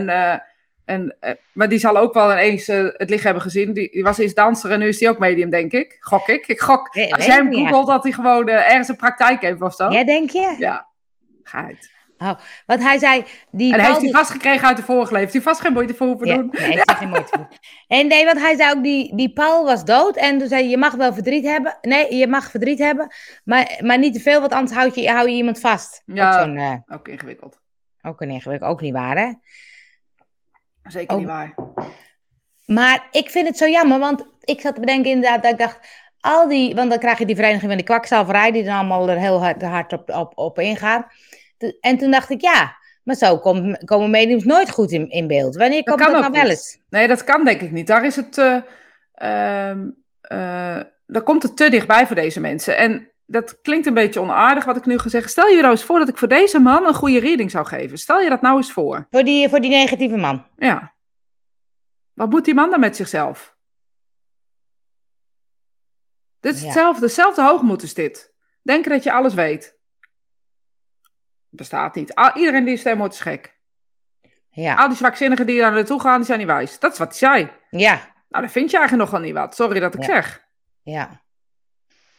[0.08, 0.38] eh,
[0.84, 3.72] een, een maar die zal ook wel ineens het licht hebben gezien.
[3.72, 5.96] Die, die was eerst danser en nu is die ook medium, denk ik.
[6.00, 6.46] Gok ik.
[6.46, 6.88] Ik gok.
[7.10, 9.90] Als jij hem googelt, dat hij gewoon ergens een praktijk heeft of zo.
[9.90, 10.54] Ja, denk je?
[10.58, 10.86] Ja.
[11.42, 11.90] Geit.
[12.66, 15.18] Want hij zei, die En heeft hij die- vastgekregen uit de vorige leven.
[15.20, 16.48] Heeft hij vast geen moeite voor hoeven Ja, doen.
[16.52, 17.48] nee, heeft hij geen moeite voor.
[17.88, 20.16] En nee, want hij zei ook, die, die Paul was dood.
[20.16, 21.78] En toen zei hij, je mag wel verdriet hebben.
[21.82, 23.08] Nee, je mag verdriet hebben.
[23.44, 26.02] Maar, maar niet te veel, want anders houd je, hou je iemand vast.
[26.06, 26.42] Ja.
[26.42, 27.60] Ook, eh, Ook ingewikkeld.
[28.02, 29.32] ook een ingewikkeld, ook niet waar, hè?
[30.82, 31.18] Zeker Oh.
[31.20, 31.54] niet waar.
[32.66, 35.78] Maar ik vind het zo jammer, want ik zat te bedenken inderdaad dat ik dacht,
[36.20, 39.18] al die, want dan krijg je die vereniging van die kwakzalverij die dan allemaal er
[39.18, 41.06] heel hard, hard op, op, op ingaan.
[41.80, 45.56] En toen dacht ik, ja, maar zo komen, komen mediums nooit goed in, in beeld.
[45.56, 46.78] Wanneer Dat komt kan dat nou wel eens?
[46.88, 47.86] Nee, dat kan denk ik niet.
[47.86, 48.38] Daar is het.
[48.38, 48.56] eh
[49.12, 49.90] ehm,
[50.20, 52.76] eh, daar komt het te dichtbij voor deze mensen.
[52.76, 55.30] En dat klinkt een beetje onaardig wat ik nu ga zeggen.
[55.30, 57.98] Stel je nou eens voor dat ik voor deze man een goede reading zou geven.
[57.98, 59.06] Stel je dat nou eens voor.
[59.10, 60.46] Voor die, voor die negatieve man.
[60.56, 60.94] Ja.
[62.14, 63.56] Wat moet die man dan met zichzelf?
[66.40, 66.66] Dit is Ja.
[66.66, 68.34] hetzelfde, dezelfde hoogmoed is dit.
[68.62, 69.75] Denken dat je alles weet.
[71.50, 72.14] Bestaat niet.
[72.14, 73.54] Al- Iedereen die stem wordt is gek.
[74.50, 76.78] Ja, Al die zwakzinnigen die daar naartoe gaan, die zijn niet wijs.
[76.78, 77.50] Dat is wat zei.
[77.70, 79.54] ja, Nou, dat vind je eigenlijk nogal niet wat.
[79.54, 80.06] Sorry dat ik Ja.
[80.06, 80.44] zeg.
[80.82, 81.20] ja.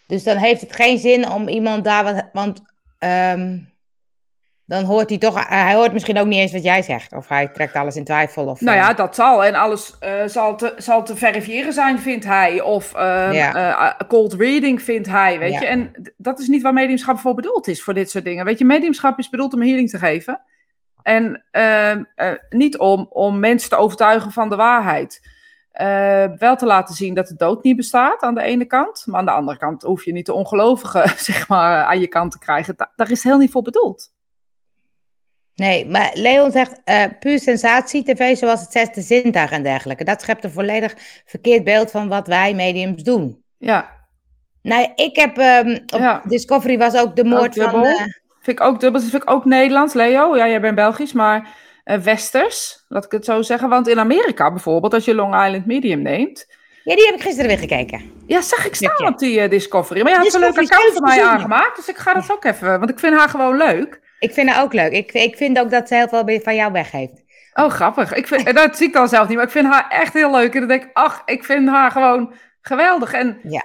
[0.08, 2.62] Dus dan heeft het geen zin om iemand daar wat, want
[2.98, 3.60] ehm,
[4.67, 7.13] dan hoort hij toch, hij hoort misschien ook niet eens wat jij zegt.
[7.13, 8.45] Of hij trekt alles in twijfel.
[8.45, 9.45] Of, Nou eh, ja, dat zal.
[9.45, 12.62] En alles eh, zal, te, zal te verifiëren zijn, vindt hij.
[12.62, 13.95] Of ehm, Ja.
[13.99, 15.60] eh, cold reading vindt hij, weet Ja.
[15.60, 15.65] je.
[15.65, 18.45] En dat is niet waar mediumschap voor bedoeld is, voor dit soort dingen.
[18.45, 20.41] Weet je, mediumschap is bedoeld om healing te geven.
[21.01, 25.36] En ehm, eh, niet om, om mensen te overtuigen van de waarheid.
[25.71, 29.03] Eh, wel te laten zien dat de dood niet bestaat aan de ene kant.
[29.06, 32.32] Maar aan de andere kant hoef je niet de ongelovigen zeg maar, aan je kant
[32.32, 32.73] te krijgen.
[32.77, 34.15] Da- daar is het heel niet voor bedoeld.
[35.58, 40.04] Nee, maar Leon zegt eh, puur sensatie, tv zoals het zesde zintuig en dergelijke.
[40.04, 40.93] Dat schept een volledig
[41.26, 43.43] verkeerd beeld van wat wij mediums doen.
[43.58, 43.89] Ja,
[44.62, 46.22] Nou, ik heb ehm, op Ja.
[46.26, 47.86] Discovery was ook de Ook moord van...
[47.86, 47.96] eh,
[48.41, 49.02] Vind ik ook dubbel.
[49.02, 50.36] Dat vind ik ook Nederlands, Leo.
[50.38, 51.48] Ja, jij bent Belgisch, maar
[51.84, 53.70] eh, Westers, laat ik het zo zeggen.
[53.70, 56.46] Want in Amerika bijvoorbeeld, als je Long Island Medium neemt.
[56.84, 58.12] ja, die heb ik gisteren weer gekeken.
[58.28, 59.08] Ja, zag ik staan Ja.
[59.08, 60.02] op die Discovery.
[60.02, 61.76] Maar je had een leuk Discovery account voor mij aangemaakt.
[61.76, 64.00] Dus ik ga dat ook even, want ik vind haar gewoon leuk.
[64.19, 64.91] Ik vind haar ook leuk.
[64.91, 67.23] Ik, ik vind ook dat ze heel veel van jou weggeeft.
[67.53, 68.13] Oh, grappig.
[68.13, 70.53] Ik vind, dat zie ik dan zelf niet, maar ik vind haar echt heel leuk.
[70.53, 73.13] En dan denk ik, ach, ik vind haar gewoon geweldig.
[73.13, 73.63] En Ja.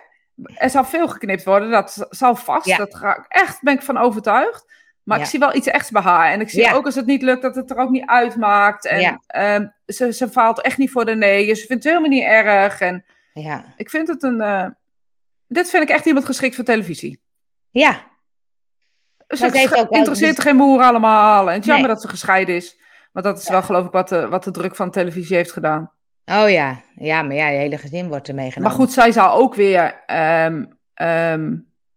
[0.55, 2.67] er zal veel geknipt worden, dat zal vast.
[2.67, 2.77] Ja.
[2.77, 4.71] Dat ga ik, echt ben ik van overtuigd.
[5.03, 5.25] Maar Ja.
[5.25, 6.31] ik zie wel iets echt bij haar.
[6.33, 8.87] En ik zie ook als het niet lukt, dat het er ook niet uitmaakt.
[8.87, 11.55] En ehm, ze, ze faalt echt niet voor de nee.
[11.55, 12.81] Ze vindt het helemaal niet erg.
[12.81, 13.65] En Ja.
[13.77, 14.41] ik vind het een...
[14.41, 14.67] eh,
[15.47, 17.23] dit vind ik echt iemand geschikt voor televisie.
[17.71, 18.11] Ja.
[19.37, 21.47] Ze ze heeft ook interesseert er geen moer allemaal.
[21.49, 21.95] En het is jammer Nee.
[21.95, 22.77] dat ze gescheiden is.
[23.13, 25.91] Want dat is wel geloof ik wat de, wat de druk van televisie heeft gedaan.
[26.25, 26.81] Oh ja.
[26.95, 28.77] Ja, maar ja, je hele gezin wordt er meegenomen.
[28.77, 30.03] Maar goed, zij zal ook weer...
[30.07, 30.65] ehm,
[30.95, 31.53] ehm,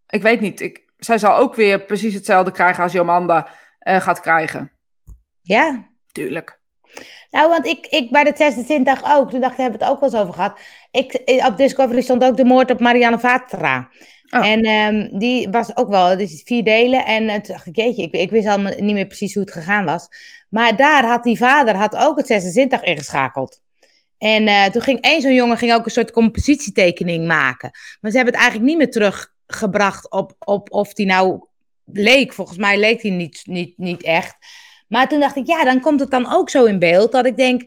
[0.08, 0.62] ik weet niet.
[0.62, 3.48] Ik, zij zal ook weer precies hetzelfde krijgen als Jomanda
[3.80, 4.72] eh, gaat krijgen.
[5.42, 5.84] Ja.
[6.12, 6.60] Tuurlijk.
[7.32, 10.00] Nou, want ik, ik bij de 26 ook, toen dacht ik, hebben we het ook
[10.00, 10.60] wel eens over gehad.
[10.92, 13.90] Ik, eh, op Discovery stond ook de moord op Marianne Vatra.
[14.30, 14.46] Oh.
[14.48, 17.06] En ehm, die was ook wel, dus vier delen.
[17.06, 20.08] En eh, toen dacht ik, ik, wist allemaal niet meer precies hoe het gegaan was.
[20.50, 23.62] Maar daar had die vader had ook het 26 ingeschakeld.
[24.18, 27.72] En eh, toen ging één zo'n jongen ging ook een soort compositietekening maken.
[28.02, 31.46] Maar ze hebben het eigenlijk niet meer teruggebracht op, op of die nou
[31.86, 32.34] leek.
[32.34, 34.36] Volgens mij leek die niet, niet, niet echt.
[34.88, 37.38] Maar toen dacht ik, ja, dan komt het dan ook zo in beeld dat ik
[37.38, 37.64] denk,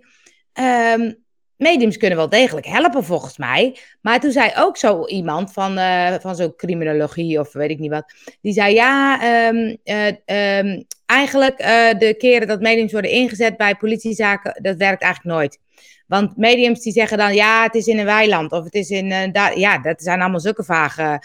[0.53, 1.12] ehm,
[1.59, 3.77] mediums kunnen wel degelijk helpen volgens mij.
[4.01, 7.90] Maar toen zei ook zo iemand van, eh, van zo'n criminologie of weet ik niet
[7.90, 13.57] wat, die zei, ja, ehm, eh, ehm, eigenlijk eh, de keren dat mediums worden ingezet
[13.57, 15.59] bij politiezaken, dat werkt eigenlijk nooit.
[16.07, 19.33] Want mediums die zeggen dan, ja, het is in een weiland of het is in,
[19.33, 21.23] daar, ja, dat zijn allemaal zulke vage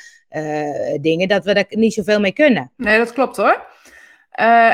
[1.02, 2.72] dingen dat we er niet zoveel mee kunnen.
[2.78, 3.65] Nee, dat klopt hoor.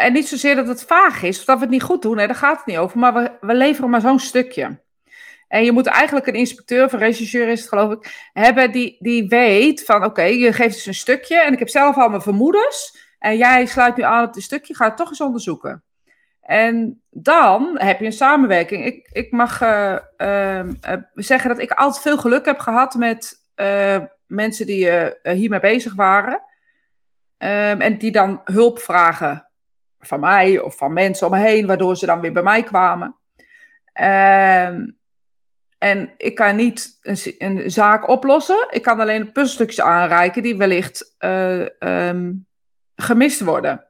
[0.01, 2.15] En niet zozeer dat het vaag is of dat we het niet goed doen.
[2.15, 2.99] Nee, daar gaat het niet over.
[2.99, 4.79] Maar we, we leveren maar zo'n stukje.
[5.49, 8.97] En je moet eigenlijk een inspecteur of een regisseur is het geloof ik, hebben die,
[8.99, 12.21] die weet van oké, je geeft dus een stukje en ik heb zelf al mijn
[12.21, 13.07] vermoedens.
[13.19, 15.83] En jij sluit nu aan op het stukje, ga het toch eens onderzoeken.
[16.41, 18.85] En dan heb je een samenwerking.
[18.85, 23.39] Ik, ik mag eh, ehm, eh, zeggen dat ik altijd veel geluk heb gehad met
[23.55, 26.41] eh, mensen die eh, hiermee bezig waren.
[27.37, 29.47] Ehm, en die dan hulp vragen
[29.99, 33.15] van mij of van mensen om me heen, waardoor ze dan weer bij mij kwamen.
[33.93, 34.87] Ehm,
[35.79, 36.99] en ik kan niet
[37.37, 38.67] een, zaak oplossen.
[38.69, 42.31] Ik kan alleen puzzelstukjes aanreiken die wellicht eh, ehm,
[42.95, 43.85] gemist worden.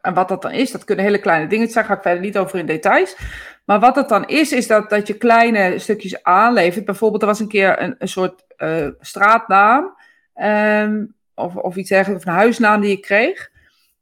[0.00, 2.38] En wat dat dan is, dat kunnen hele kleine dingen zijn, ga ik verder niet
[2.38, 3.16] over in details.
[3.64, 6.84] Maar wat het dan is, is dat, dat je kleine stukjes aanlevert.
[6.84, 9.96] Bijvoorbeeld, er was een keer een, soort eh, straatnaam.
[10.34, 11.04] ehm,
[11.34, 13.50] of, of iets dergelijks, of een huisnaam die ik kreeg.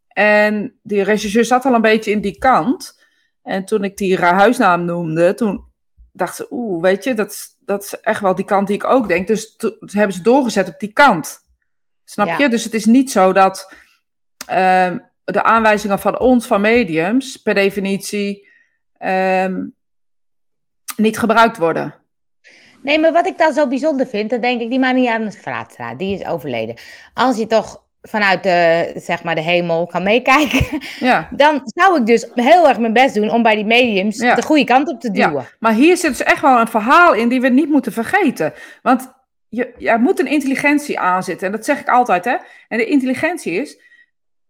[0.09, 3.05] En die regisseur zat al een beetje in die kant.
[3.42, 5.65] En toen ik die huisnaam noemde, toen
[6.16, 8.85] dacht ze, oeh, weet je, dat, is- dat is echt wel die kant die ik
[8.85, 9.26] ook denk.
[9.26, 11.40] Dus toen hebben ze doorgezet op die kant.
[12.05, 12.38] Snap Ja.
[12.38, 12.48] je?
[12.48, 13.72] Dus het is niet zo dat
[14.46, 18.48] ehm, de aanwijzingen van ons, van mediums, per definitie
[18.98, 19.64] ehm,
[20.96, 21.94] niet gebruikt worden.
[22.83, 26.18] Nee, maar wat ik dan zo bijzonder vind, dan denk ik, die Marianne Vraatstra, die
[26.20, 26.76] is overleden.
[27.14, 30.66] Als je toch vanuit de, zeg maar, de hemel kan meekijken,
[31.09, 31.29] Ja.
[31.31, 34.35] dan zou ik dus heel erg mijn best doen om bij die mediums Ja.
[34.35, 35.29] de goede kant op te Ja.
[35.29, 35.47] duwen.
[35.61, 38.53] Maar hier zit dus echt wel een verhaal in die we niet moeten vergeten.
[38.83, 39.12] Want
[39.49, 41.47] je, je moet een intelligentie aanzetten.
[41.47, 42.37] En dat zeg ik altijd, hè.
[42.69, 43.85] En de intelligentie is...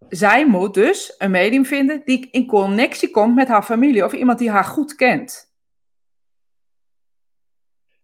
[0.08, 4.04] Zij moet dus een medium vinden die in connectie komt met haar familie.
[4.04, 5.50] Of iemand die haar goed kent.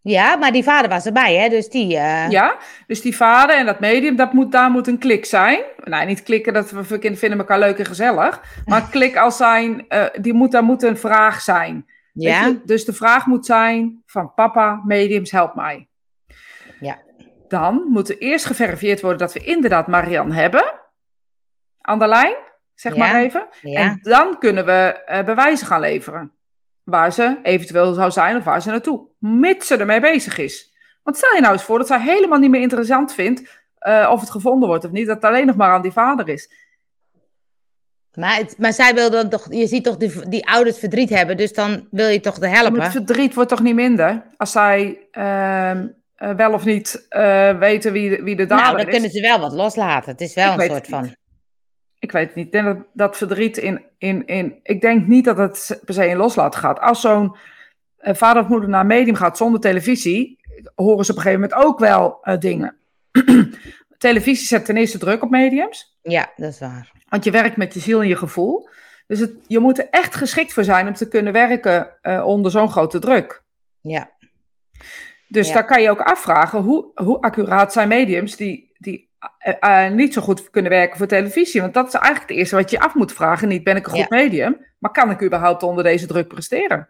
[0.03, 1.49] Ja, maar die vader was erbij, hè?
[1.49, 1.97] Dus die.
[1.97, 5.59] eh, Ja, dus die vader en dat medium, dat moet, daar moet een klik zijn.
[5.83, 8.41] Nou, niet klikken dat we vinden vinden elkaar leuk en gezellig.
[8.65, 11.85] Maar klik als zijn, eh, die moet, daar moet een vraag zijn.
[12.13, 12.45] Ja?
[12.45, 12.61] je?
[12.65, 15.87] Dus de vraag moet zijn van papa, mediums, help mij.
[16.79, 16.97] Ja.
[17.47, 20.73] Dan moet er eerst geverifieerd worden dat we inderdaad Marianne hebben.
[21.81, 22.35] Aan de lijn,
[22.75, 22.99] zeg Ja.
[22.99, 23.47] maar even.
[23.61, 23.79] ja.
[23.79, 26.31] En dan kunnen we eh, bewijzen gaan leveren.
[26.83, 29.07] Waar ze eventueel zou zijn of waar ze naartoe.
[29.19, 30.71] Mits ze ermee bezig is.
[31.03, 34.19] Want stel je nou eens voor dat zij helemaal niet meer interessant vindt eh, of
[34.19, 35.07] het gevonden wordt of niet.
[35.07, 36.49] Dat het alleen nog maar aan die vader is.
[38.13, 41.37] Maar, het- maar zij wil dan toch, je ziet toch die, die ouders verdriet hebben,
[41.37, 42.81] dus dan wil je toch de Maar helpen.
[42.81, 47.91] Het verdriet wordt toch niet minder als zij ehm, eh, wel of niet eh, weten
[47.91, 48.91] wie, de- wie de dader nou, dan is.
[48.91, 50.11] kunnen ze wel wat loslaten.
[50.11, 51.01] Het is wel Ik een soort van.
[51.03, 51.17] niet.
[52.03, 52.45] Ik weet het niet.
[52.45, 54.59] Ik denk dat, dat verdriet in, in, in.
[54.63, 56.79] Ik denk niet dat het per se in loslaten gaat.
[56.79, 57.35] Als zo'n
[57.97, 60.39] eh, vader of moeder naar een medium gaat zonder televisie,
[60.75, 62.75] horen ze op een gegeven moment ook wel eh, dingen.
[63.97, 66.91] televisie zet ten eerste druk op mediums, Ja, dat is waar.
[67.09, 68.69] want je werkt met je ziel en je gevoel.
[69.07, 72.51] Dus het, je moet er echt geschikt voor zijn om te kunnen werken eh, onder
[72.51, 73.43] zo'n grote druk.
[73.81, 74.11] Ja.
[75.27, 75.53] Dus Ja.
[75.53, 80.13] daar kan je ook afvragen hoe, hoe accuraat zijn mediums die, die eh, eh, niet
[80.13, 81.61] zo goed kunnen werken voor televisie.
[81.61, 83.47] Want dat is eigenlijk het eerste wat je af moet vragen.
[83.47, 86.89] Niet ben ik een goed medium, maar kan ik überhaupt onder deze druk presteren?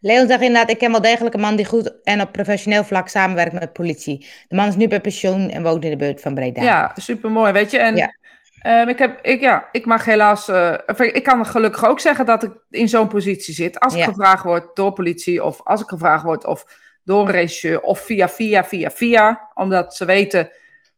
[0.00, 3.08] Leon zegt inderdaad, ik ken wel degelijk een man die goed en op professioneel vlak
[3.08, 4.26] samenwerkt met politie.
[4.48, 6.62] De man is nu bij pensioen en woont in de buurt van Breda.
[6.62, 7.78] Ja, supermooi, weet je.
[7.78, 8.16] En Ja.
[8.58, 10.48] Ehm, ik, heb, ik, ja, ik mag helaas.
[10.48, 13.80] eh, ik ik kan gelukkig ook zeggen dat ik in zo'n positie zit.
[13.80, 14.04] Als ik Ja.
[14.06, 16.64] gevraagd word door politie, of als ik gevraagd word of
[17.04, 19.48] door een regisseur, of via, via, via, via.
[19.54, 20.50] Omdat ze weten.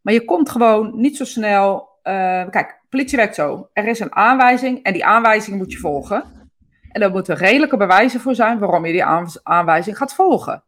[0.03, 1.89] Maar je komt gewoon niet zo snel.
[2.03, 3.69] eh, kijk, politie werkt zo.
[3.73, 6.25] Er is een aanwijzing en die aanwijzing moet je volgen.
[6.93, 10.63] En daar moeten redelijke bewijzen voor zijn waarom je die aan- aanwijzing gaat volgen.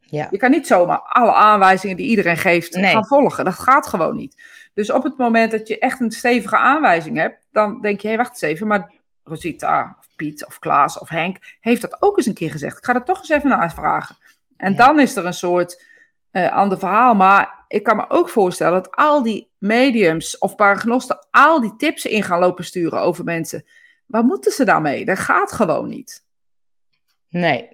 [0.00, 0.26] Ja.
[0.30, 2.92] Je kan niet zomaar alle aanwijzingen die iedereen geeft Nee.
[2.92, 3.44] gaan volgen.
[3.44, 4.42] Dat gaat gewoon niet.
[4.74, 8.16] Dus op het moment dat je echt een stevige aanwijzing hebt, dan denk je, hé,
[8.16, 8.92] wacht eens even, maar
[9.24, 12.78] Rosita, of Piet, of Klaas, of Henk, heeft dat ook eens een keer gezegd.
[12.78, 14.16] Ik ga er toch eens even naar vragen.
[14.56, 14.76] En Ja.
[14.86, 15.84] dan is er een soort
[16.30, 17.14] eh, ander verhaal.
[17.14, 22.04] Maar ik kan me ook voorstellen dat al die mediums of paragnosten al die tips
[22.04, 23.64] in gaan lopen sturen over mensen.
[24.06, 25.04] Waar moeten ze daarmee?
[25.04, 26.24] Dat gaat gewoon niet.
[27.28, 27.68] Nee.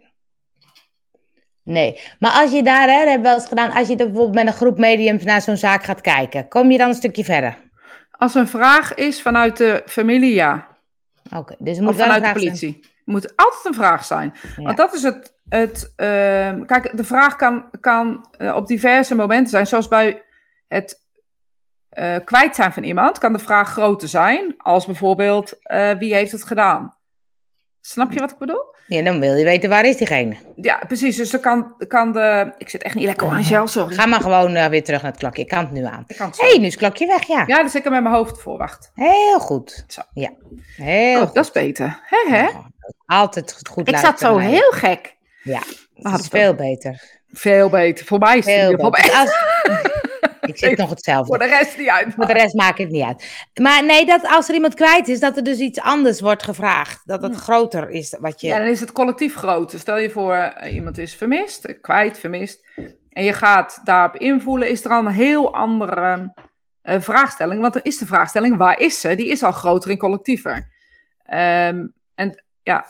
[1.63, 2.01] Nee.
[2.19, 4.47] Maar als je daar, hè, dat hebben we wel eens gedaan, als je bijvoorbeeld met
[4.47, 7.57] een groep mediums naar zo'n zaak gaat kijken, kom je dan een stukje verder?
[8.11, 10.69] Als een vraag is vanuit de familie, ja.
[11.37, 12.81] Oké, dus moet Of vanuit de zijn.
[13.07, 14.35] Moet altijd een vraag zijn.
[14.57, 14.63] Ja.
[14.63, 15.35] Want dat is het.
[15.49, 19.67] het ehm, kijk, de vraag kan, kan eh, op diverse momenten zijn.
[19.67, 20.23] Zoals bij
[20.69, 21.05] het
[21.89, 24.55] eh, kwijt zijn van iemand, kan de vraag groter zijn.
[24.57, 26.95] Als bijvoorbeeld, eh, wie heeft het gedaan?
[27.81, 28.75] Snap je wat ik bedoel?
[28.87, 30.37] Ja, dan wil je weten waar is diegene.
[30.57, 31.17] Ja, precies.
[31.17, 32.53] Dus dan kan, kan de.
[32.59, 33.95] Ik zit echt niet lekker aan gel, sorry.
[33.95, 35.43] Ga maar gewoon weer terug naar het klokje.
[35.43, 36.05] Ik kan het nu aan.
[36.07, 37.45] Hé, hey, nu is het klokje weg, ja.
[37.47, 38.59] Ja, dus ik er met mijn hoofd voor.
[38.59, 38.91] Wacht.
[38.95, 39.85] Heel goed.
[39.89, 40.01] Zo.
[40.13, 40.31] Ja,
[40.77, 41.35] heel Oh, goed.
[41.35, 42.01] dat is beter.
[42.03, 42.43] Hè, hè?
[42.47, 42.71] Ja,
[43.07, 45.17] Altijd goed Ik zat luisteren zo heel gek.
[45.43, 45.63] Ja,
[45.95, 47.03] dat is veel beter.
[47.29, 48.07] Veel beter.
[48.07, 49.13] Voor mij is het Veel beter.
[49.13, 49.37] Als-
[50.47, 51.27] Ik zit nog hetzelfde.
[51.27, 52.15] Voor de rest niet uit.
[52.15, 53.47] Voor de rest maakt het niet uit.
[53.55, 57.01] Maar nee, dat als er iemand kwijt is, dat er dus iets anders wordt gevraagd.
[57.05, 58.47] Dat het groter is wat je...
[58.47, 59.71] Ja, dan is het collectief groot.
[59.71, 62.67] Dus Stel je voor, eh, iemand is vermist, kwijt, vermist.
[63.11, 66.33] En je gaat daarop invoelen, is er al een heel andere
[66.83, 67.61] eh, vraagstelling.
[67.61, 69.15] Want er is de vraagstelling, waar is ze?
[69.15, 70.69] Die is al groter en collectiever.
[71.25, 72.87] Ehm, en ja,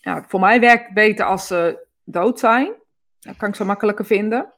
[0.00, 2.72] ja, voor mij werkt het beter als ze dood zijn.
[3.20, 4.52] Dat kan ik zo makkelijker vinden.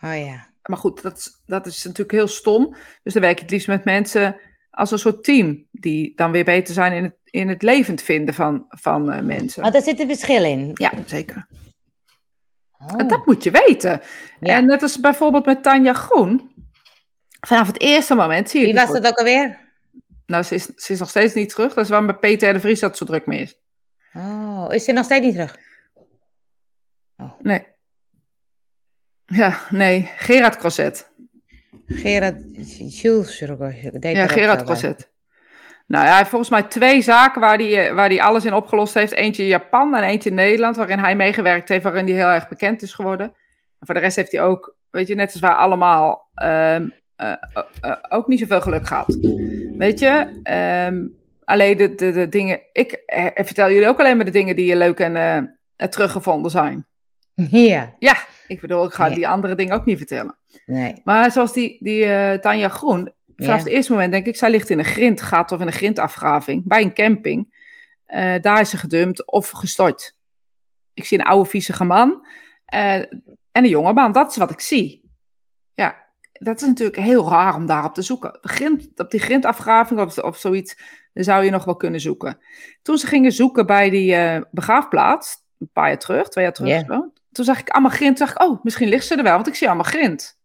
[0.00, 0.50] Oh ja.
[0.62, 2.74] Maar goed, dat, is- dat is natuurlijk heel stom.
[3.02, 4.40] Dus dan werk je het liefst met mensen
[4.70, 5.66] als een soort team.
[5.70, 9.62] Die dan weer beter zijn in het, in het levend vinden van, van eh, mensen.
[9.62, 10.70] Maar daar zit een verschil in.
[10.74, 11.46] Ja, zeker.
[12.78, 12.94] Oh.
[12.96, 14.00] En dat moet je weten.
[14.40, 14.54] Ja.
[14.56, 16.50] En net als bijvoorbeeld met Tanja Groen.
[17.40, 18.66] Vanaf het eerste moment zie je...
[18.66, 19.58] Wie was dat ook alweer?
[20.26, 21.74] Nou, ze is, ze is nog steeds niet terug.
[21.74, 23.60] Dat is waarom bij Peter de Vries dat zo druk mee is.
[24.14, 25.58] Oh, is ze nog steeds niet terug?
[27.42, 27.66] Nee.
[29.26, 30.10] Ja, nee.
[30.16, 31.10] Gerard Crozet.
[31.86, 32.36] Gerard
[33.00, 33.38] Jules.
[33.38, 34.62] deed Ja, er Gerard.
[34.62, 35.10] Crozet.
[35.86, 38.54] Nou ja, hij heeft volgens mij twee zaken waar hij, eh, waar hij alles in
[38.54, 39.12] opgelost heeft.
[39.12, 42.48] Eentje in Japan en eentje in Nederland, waarin hij meegewerkt heeft, waarin hij heel erg
[42.48, 43.26] bekend is geworden.
[43.78, 47.32] En voor de rest heeft hij ook, weet je, net als wij allemaal, ehm, eh,
[47.32, 49.18] eh, eh, ook niet zoveel geluk gehad.
[49.76, 51.06] Weet je, ehm,
[51.44, 54.76] alleen de, de, de dingen, ik eh, vertel jullie ook alleen maar de dingen die
[54.76, 55.16] leuk en
[55.76, 56.86] eh, teruggevonden zijn.
[57.34, 57.94] Ja.
[57.98, 59.14] Ja, ik bedoel, ik ga Ja.
[59.14, 60.38] die andere dingen ook niet vertellen.
[60.66, 61.00] Nee.
[61.04, 63.64] Maar zoals die, die eh, Tanja Groen, vanaf Ja.
[63.64, 66.82] het eerste moment denk ik, zij ligt in een grindgat of in een grindafgraving bij
[66.82, 67.60] een camping.
[68.40, 70.16] Daar is ze gedumpt of gestort.
[70.94, 72.26] Ik zie een oude viezige man
[72.64, 74.12] en een jonge man.
[74.12, 75.10] Dat is wat ik zie.
[75.74, 76.01] Ja,
[76.44, 78.38] dat is natuurlijk heel raar om daarop te zoeken.
[78.40, 80.76] Grind, op die grindafgraving of, of zoiets
[81.14, 82.38] dan zou je nog wel kunnen zoeken.
[82.82, 86.70] Toen ze gingen zoeken bij die eh, begraafplaats, een paar jaar terug, twee jaar terug,
[86.86, 88.16] zo, toen zag ik allemaal grind.
[88.16, 90.38] Toen dacht ik, oh, misschien ligt ze er wel, want ik zie allemaal grind.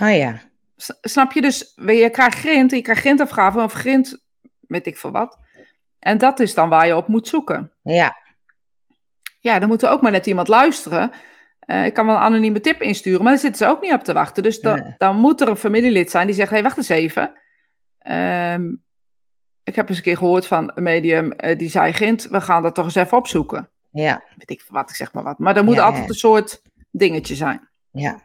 [0.00, 0.40] Oh ja.
[0.76, 4.24] S- Snap je dus, je krijgt grind, je krijgt grindafgave of grind,
[4.60, 5.38] weet ik veel wat.
[5.98, 7.72] En dat is dan waar je op moet zoeken.
[7.82, 8.16] Ja.
[9.40, 11.10] Ja, dan moet er ook maar net iemand luisteren.
[11.62, 14.02] Eh, ik kan wel een anonieme tip insturen, maar daar zitten ze ook niet op
[14.04, 14.42] te wachten.
[14.42, 17.32] Dus dan, dan moet er een familielid zijn die zegt, hé, hey, wacht eens even.
[17.98, 18.74] Ehm,
[19.64, 22.62] ik heb eens een keer gehoord van een medium, eh, die zei, Grind, we gaan
[22.62, 23.68] dat toch eens even opzoeken.
[23.90, 24.22] Ja.
[24.36, 25.38] Weet ik wat, ik zeg maar wat.
[25.38, 26.08] Maar er moet Ja, altijd ja.
[26.08, 27.68] een soort dingetje zijn.
[27.90, 28.20] Ja.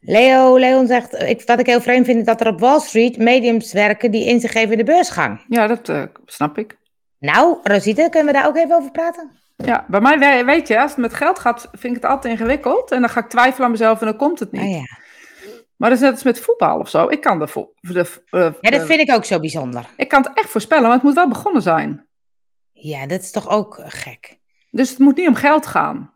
[0.00, 3.16] Leo, Leon zegt, ik, wat ik heel vreemd vind, is dat er op Wall Street
[3.18, 5.44] mediums werken die in zich geven in de beursgang.
[5.48, 6.78] Ja, dat eh, snap ik.
[7.18, 9.30] Nou, Rosita, kunnen we daar ook even over praten?
[9.56, 12.32] Ja, bij mij we- weet je, als het met geld gaat, vind ik het altijd
[12.38, 12.90] ingewikkeld.
[12.90, 14.62] En dan ga ik twijfelen aan mezelf en dan komt het niet.
[14.62, 14.84] Ah, ja.
[15.76, 17.08] Maar dat is net als met voetbal of zo.
[17.08, 18.00] Ik kan, de, vo- de,
[18.30, 19.84] eh, ja, dat eh, vind ik ook zo bijzonder.
[19.96, 22.06] ik kan het echt voorspellen, maar het moet wel begonnen zijn.
[22.72, 24.38] Ja, dat is toch ook gek.
[24.70, 26.12] Dus het moet niet om geld gaan.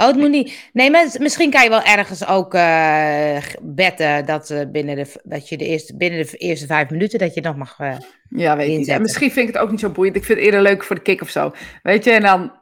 [0.00, 0.70] Oh, het moet niet.
[0.72, 5.48] Nee, maar misschien kan je wel ergens ook eh, betten dat, eh, binnen de, dat
[5.48, 7.74] je de eerste, binnen de eerste vijf minuten dat je nog mag.
[7.78, 7.92] eh,
[8.28, 8.76] Ja, weet niet.
[8.76, 8.94] Inzetten.
[8.94, 10.16] En misschien vind ik het ook niet zo boeiend.
[10.16, 11.52] Ik vind het eerder leuk voor de kick of zo.
[11.82, 12.52] Weet je, en dan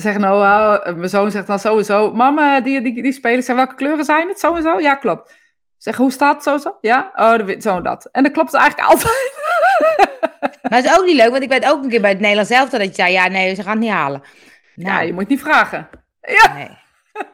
[0.00, 0.36] zeggen nou,
[0.88, 4.28] oh, mijn zoon zegt dan sowieso, mama, die, die, die spelen, zeg, welke kleuren zijn
[4.28, 4.40] het?
[4.40, 4.80] Zo en zo?
[4.80, 5.34] Ja, klopt.
[5.78, 6.76] Zeg, hoe staat het zo en zo?
[6.80, 7.12] Ja?
[7.16, 8.08] Oh, zo en dat.
[8.12, 9.32] En dan klopt het eigenlijk altijd.
[10.70, 12.50] Maar het is ook niet leuk, want ik weet ook een keer bij het Nederlands
[12.50, 14.22] zelf dat je zei, ja, nee, ze gaan het niet halen.
[14.74, 15.88] Ja, Nou, je moet niet vragen.
[16.26, 16.54] Ja.
[16.54, 16.82] nee.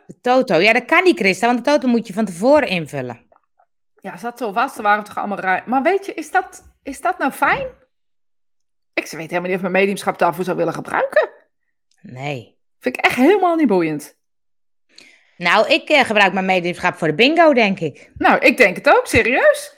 [0.06, 3.28] De Toto, ja, dat kan niet, Christa, want de Toto moet je van tevoren invullen.
[4.00, 5.62] Ja, als dat zo was, dan waren we toch allemaal raar.
[5.66, 7.66] Maar weet je, is dat, is dat nou fijn?
[8.94, 11.30] Ik weet helemaal niet of mijn mediumschap daarvoor zou willen gebruiken.
[12.00, 12.58] Nee.
[12.78, 14.18] Vind ik echt helemaal niet boeiend.
[15.36, 18.10] Nou, ik eh, gebruik mijn mediumschap voor de bingo, denk ik.
[18.14, 19.74] Nou, ik denk het ook, serieus.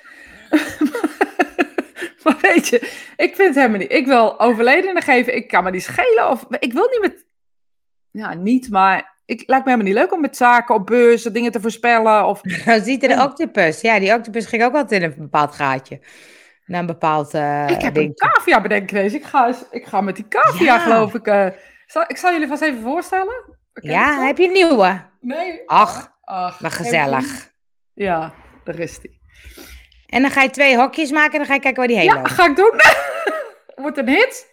[2.23, 2.79] maar weet je,
[3.17, 3.93] ik vind het helemaal niet.
[3.93, 6.31] Ik wil overledenen geven, ik kan me niet schelen.
[6.31, 7.31] Of ik wil niet met.
[8.13, 9.11] Ja, niet, maar.
[9.25, 12.27] Ik lijkt me helemaal niet leuk om met zaken op beurzen dingen te voorspellen.
[12.27, 12.41] Of
[12.85, 13.81] ziet er de octopus.
[13.81, 16.01] Ja, die octopus ging ook altijd in een bepaald gaatje.
[16.67, 19.17] Naar een bepaald eh ik heb een cavia bedenken deze.
[19.17, 20.79] Ik ga, ik ga met die cavia, Ja.
[20.79, 21.27] geloof ik.
[21.27, 21.47] eh,
[21.87, 23.59] zal, ik zal jullie vast even voorstellen.
[23.73, 25.01] Ja, heb je een nieuwe?
[25.21, 25.63] Nee.
[25.67, 27.51] Ach, Ach, geen gezellig.
[27.95, 28.33] Ja,
[28.65, 29.21] daar is die.
[30.07, 32.07] En dan ga je twee hokjes maken en dan ga je kijken waar die heen
[32.07, 32.31] Ja, loopt.
[32.31, 32.73] ga ik doen.
[33.85, 34.47] Wordt een hit.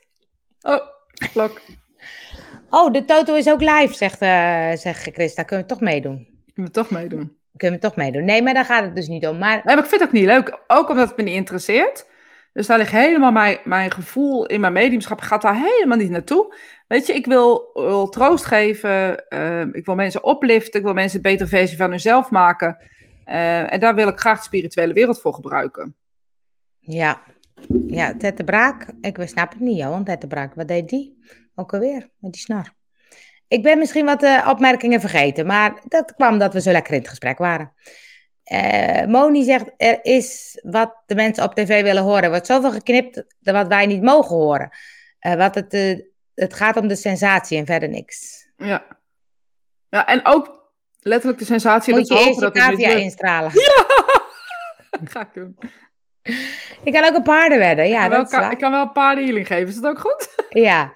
[0.62, 0.80] Oh,
[1.34, 1.62] klok.
[2.70, 5.43] Oh, de Toto is ook live, zegt, eh zegt Christa.
[5.43, 6.28] Kunnen we toch meedoen?
[6.45, 7.38] Ik moet toch meedoen.
[7.57, 8.26] Kunnen we toch meedoen?
[8.26, 9.38] Nee, maar daar gaat het dus niet om.
[9.38, 10.59] Maar Nee, maar ik vind het ook niet leuk.
[10.67, 12.07] Ook omdat het me niet interesseert.
[12.53, 16.55] Dus daar ligt helemaal mijn, mijn gevoel in mijn mediumschap gaat daar helemaal niet naartoe.
[16.88, 19.28] Weet je, ik wil, wil troost geven.
[19.30, 20.80] eh, ik wil mensen opliften.
[20.80, 22.78] Ik wil mensen een betere versie van hunzelf maken.
[23.26, 25.95] Eh, en daar wil ik graag de spirituele wereld voor gebruiken.
[26.80, 27.22] ja,
[27.88, 28.86] ja Tette Braak.
[29.01, 30.03] Ik snap het niet, Johan.
[30.03, 31.17] Tette Braak, wat deed die?
[31.60, 32.74] Ook alweer, met die snor.
[33.47, 36.99] Ik ben misschien wat eh, opmerkingen vergeten, maar dat kwam omdat we zo lekker in
[36.99, 37.74] het gesprek waren.
[38.43, 42.24] Eh, Moni zegt, er is wat de mensen op tv willen horen.
[42.24, 44.70] Er wordt zoveel geknipt wat wij niet mogen horen.
[45.20, 46.03] Eh, wat het,
[46.34, 48.47] het gaat om de sensatie en verder niks.
[48.57, 48.86] Ja.
[49.89, 53.51] ja, en ook letterlijk de sensatie Moet dat je eerst dat cavia instralen.
[55.12, 55.57] Ga ik doen.
[56.84, 58.51] Ik kan ook een paardenwedden, ja, ik, kan wel, dat is waar.
[58.51, 59.67] ik kan wel een paar healing geven.
[59.67, 60.27] Is dat ook goed?
[60.49, 60.93] Ja,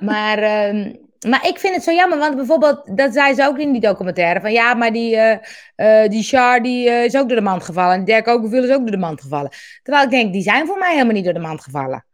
[0.00, 0.92] maar, ehm,
[1.28, 4.40] maar ik vind het zo jammer, want bijvoorbeeld, dat zei ze ook in die documentaire,
[4.40, 5.36] van ja, maar die, eh
[5.76, 8.74] eh, die Char, die eh, is ook door de mand gevallen, en Dirk Okenville is
[8.74, 9.50] ook door de mand gevallen.
[9.82, 12.04] Terwijl ik denk, die zijn voor mij helemaal niet door de mand gevallen.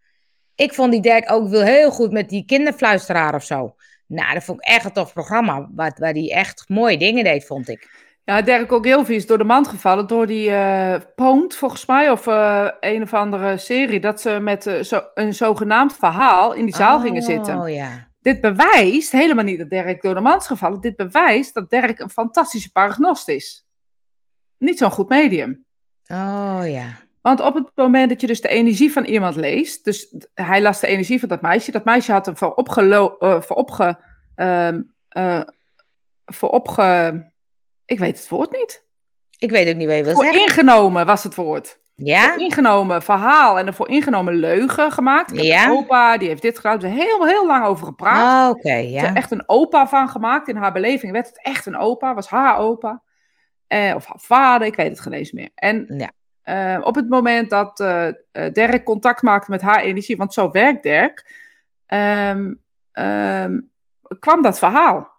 [0.55, 3.75] Ik vond die Dirk Okenville heel goed met die kinderfluisteraar of zo.
[4.07, 7.47] Nou, dat vond ik echt een tof programma, waar, waar die echt mooie dingen deed,
[7.47, 8.00] vond ik.
[8.25, 12.27] Ja, Derek Ogilvie is door de mand gevallen door die eh Poont, volgens mij, of
[12.27, 16.77] eh, een of andere serie, dat ze met eh, zo, een zogenaamd verhaal in die
[16.77, 17.61] zaal gingen zitten.
[17.61, 18.09] Oh ja.
[18.21, 20.81] Dit bewijst helemaal niet dat Derek door de mand is gevallen.
[20.81, 23.67] Dit bewijst dat Derek een fantastische paragnost is.
[24.59, 25.65] Niet zo'n goed medium.
[26.07, 26.87] Oh ja.
[27.21, 30.81] Want op het moment dat je dus de energie van iemand leest, dus hij las
[30.81, 33.99] de energie van dat meisje, dat meisje had hem vooropgelo eh vooropge,
[34.35, 35.41] ehm, eh,
[36.25, 37.30] vooropge,
[37.91, 38.85] ik weet het woord niet.
[39.39, 40.43] Ik weet ook niet wat je wil Voor zeggen.
[40.43, 41.79] ingenomen was het woord.
[41.95, 42.33] Ja?
[42.33, 45.33] Voor ingenomen verhaal en een voor ingenomen leugen gemaakt.
[45.33, 45.71] Ik Ja.
[45.71, 46.79] opa, die heeft dit gedaan.
[46.79, 48.45] We hebben heel, heel lang over gepraat.
[48.51, 49.05] Oh, Oké, Ze heeft ja.
[49.09, 50.49] er echt een opa van gemaakt.
[50.49, 52.15] In haar beleving werd het echt een opa.
[52.15, 53.03] Was haar opa.
[53.67, 55.51] Eh, of haar vader, ik weet het geen eens meer.
[55.55, 56.11] En Ja.
[56.77, 58.15] eh, op het moment dat eh eh,
[58.53, 61.35] Dirk contact maakte met haar energie, want zo werkt Dirk,
[61.87, 62.55] ehm,
[62.93, 63.61] ehm,
[64.19, 65.19] kwam dat verhaal.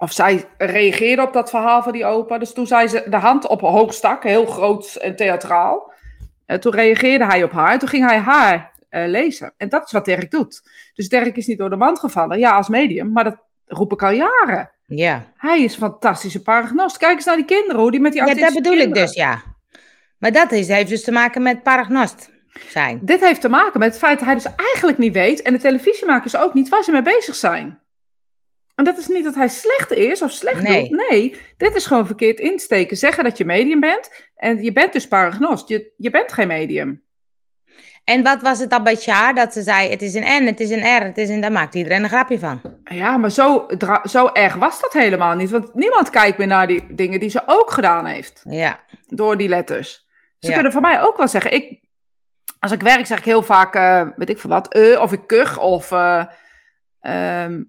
[0.00, 2.38] Of zij reageerde op dat verhaal van die opa.
[2.38, 5.92] Dus toen zei ze de hand op hoog stak, heel groot en theatraal.
[6.46, 7.72] En toen reageerde hij op haar.
[7.72, 9.52] En toen ging hij haar eh, lezen.
[9.56, 10.62] En dat is wat Dirk doet.
[10.94, 12.38] Dus Dirk is niet door de mand gevallen.
[12.38, 13.12] Ja, als medium.
[13.12, 13.36] Maar dat
[13.66, 14.70] roep ik al jaren.
[14.86, 15.24] Ja.
[15.36, 16.96] Hij is een fantastische paragnost.
[16.96, 19.42] Kijk eens naar die kinderen, hoe die met die Ja, dat bedoel ik dus, ja.
[20.18, 22.30] Maar dat is, heeft dus te maken met paragnost
[22.68, 22.98] zijn.
[23.02, 25.58] Dit heeft te maken met het feit dat hij dus eigenlijk niet weet, en de
[25.58, 27.78] televisiemakers ook niet, waar ze mee bezig zijn.
[28.78, 30.88] En dat is niet dat hij slecht is of slecht Nee.
[30.88, 31.08] doet.
[31.08, 32.96] Nee, dit is gewoon verkeerd insteken.
[32.96, 35.68] Zeggen dat je medium bent, en je bent dus paragnost.
[35.68, 37.02] Je, je bent geen medium.
[38.04, 39.34] En wat was het dan bij Sjaar?
[39.34, 41.40] Dat ze zei, het is een N, het is een R, het is een...
[41.40, 42.60] Daar maakt iedereen een grapje van.
[42.84, 43.66] Ja, maar zo,
[44.04, 45.50] zo erg was dat helemaal niet.
[45.50, 48.42] Want niemand kijkt meer naar die dingen die ze ook gedaan heeft.
[48.48, 48.80] Ja.
[49.06, 50.06] Door die letters.
[50.38, 50.54] Ze Ja.
[50.54, 51.52] kunnen van mij ook wel zeggen.
[51.52, 51.80] Ik,
[52.58, 55.26] als ik werk zeg ik heel vaak, eh, weet ik veel wat, eh, of ik
[55.26, 56.24] kuch, of eh,
[57.00, 57.62] ehm,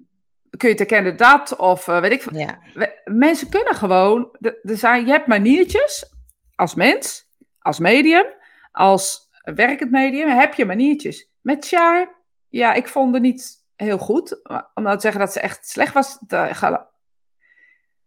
[0.59, 2.37] kun je het herkennen dat, of eh, weet ik veel.
[2.37, 2.59] Ja.
[3.05, 6.13] Mensen kunnen gewoon, de- er zijn, je hebt maniertjes
[6.55, 7.29] als mens,
[7.59, 8.25] als medium,
[8.71, 11.29] als werkend medium, heb je maniertjes.
[11.41, 12.15] Met Char,
[12.49, 14.43] ja, ik vond het niet heel goed.
[14.73, 16.89] Om nou te zeggen dat ze echt slecht was, daar ga-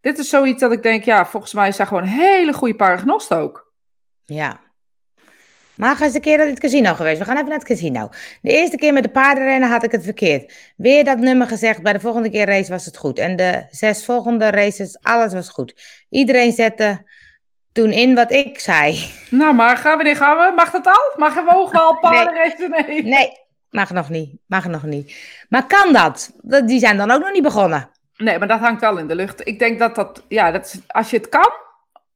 [0.01, 2.75] dit is zoiets dat ik denk, ja, volgens mij is zij gewoon een hele goede
[2.75, 3.73] paragnost ook.
[4.23, 4.59] Ja.
[5.83, 7.19] Maar ga eens een keer naar het casino geweest.
[7.19, 8.09] We gaan even naar het casino.
[8.41, 10.53] De eerste keer met de paardenrennen had ik het verkeerd.
[10.77, 11.81] Weer dat nummer gezegd.
[11.81, 13.19] Bij de volgende keer race was het goed.
[13.19, 15.73] En de zes volgende races, alles was goed.
[16.09, 17.09] Iedereen zette
[17.71, 18.99] toen in wat ik zei.
[19.29, 20.55] Nou, maar gaan we, gaan we?
[20.55, 21.13] Mag dat al?
[21.15, 21.99] Mag we ook wel?
[22.11, 23.03] Nee.
[23.03, 23.29] Nee,
[23.69, 24.35] mag nog niet.
[24.47, 25.15] Mag nog niet.
[25.49, 26.31] Maar kan dat?
[26.41, 27.89] Dat- Die zijn dan ook nog niet begonnen.
[28.17, 29.47] nee, maar dat hangt wel in de lucht.
[29.47, 31.49] Ik denk dat dat, ja, dat is, als je het kan.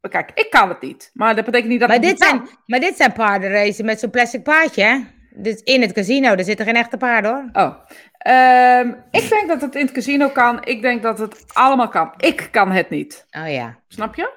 [0.10, 1.10] Kijk, ik kan het niet.
[1.14, 2.30] Maar dat betekent niet dat Maar dit, niet kan.
[2.46, 5.00] zijn, maar dit zijn paardenracen met zo'n plastic paardje, hè?
[5.40, 7.64] Dus in het casino, daar zitten geen echte paarden, hoor.
[7.64, 7.76] Oh.
[8.18, 10.64] Ehm, ik denk dat het in het casino kan.
[10.66, 12.14] Ik denk dat het allemaal kan.
[12.18, 13.26] Ik kan het niet.
[13.32, 14.30] Oh ja, Snap je?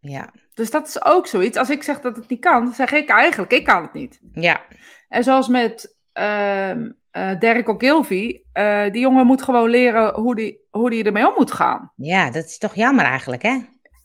[0.00, 1.58] ja, Dus dat is ook zoiets.
[1.58, 4.20] Als ik zeg dat het niet kan, zeg ik eigenlijk, ik kan het niet.
[4.32, 4.60] ja.
[5.08, 10.58] En zoals met ehm eh Derek Ogilvy, eh die jongen moet gewoon leren hoe die,
[10.70, 11.92] hoe die ermee om moet gaan.
[11.96, 13.58] Ja, dat is toch jammer eigenlijk, hè?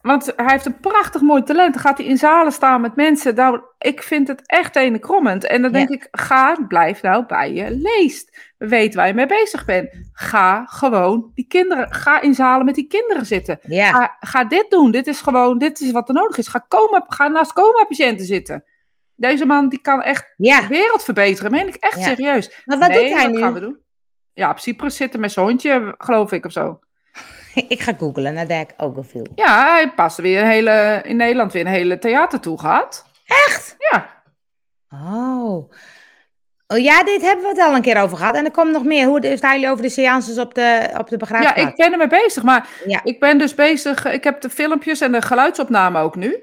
[0.03, 1.73] Want hij heeft een prachtig mooi talent.
[1.73, 3.35] Dan gaat hij in zalen staan met mensen.
[3.35, 5.45] Nou, ik vind het echt ene krommend.
[5.45, 8.53] En dan denk ik, ga, blijf nou bij je leest.
[8.57, 9.89] Weet waar je mee bezig bent.
[10.13, 13.59] Ga gewoon die kinderen, ga in zalen met die kinderen zitten.
[13.61, 14.91] Ja, Ga, ga dit doen.
[14.91, 16.47] Dit is gewoon, dit is wat er nodig is.
[16.47, 18.63] Ga, coma, ga naast coma-patiënten zitten.
[19.15, 20.61] Deze man die kan echt ja.
[20.61, 21.51] de wereld verbeteren.
[21.51, 22.61] Meen ik echt serieus.
[22.65, 23.37] Maar wat Nee, doet hij nu?
[23.37, 23.79] gaan we doen?
[24.33, 26.79] Ja, op Cyprus zitten met zijn hondje, geloof ik, of zo.
[27.67, 29.31] Ik ga googlen naar Dirk Ogilvie.
[29.35, 33.05] Ja, hij heeft pas weer een hele, in Nederland weer een hele theater toe gehad.
[33.25, 33.75] Echt?
[33.91, 34.11] Ja,
[35.05, 35.71] Oh.
[36.67, 38.35] Oh ja, dit hebben we het al een keer over gehad.
[38.35, 39.05] En er komt nog meer.
[39.07, 41.69] Hoe staan jullie over de seances op de, op de ja, begraafplaats?
[41.71, 42.43] ik ben ermee bezig.
[42.43, 42.99] Maar Ja.
[43.03, 44.05] ik ben dus bezig.
[44.05, 46.37] Ik heb de filmpjes en de geluidsopname ook nu.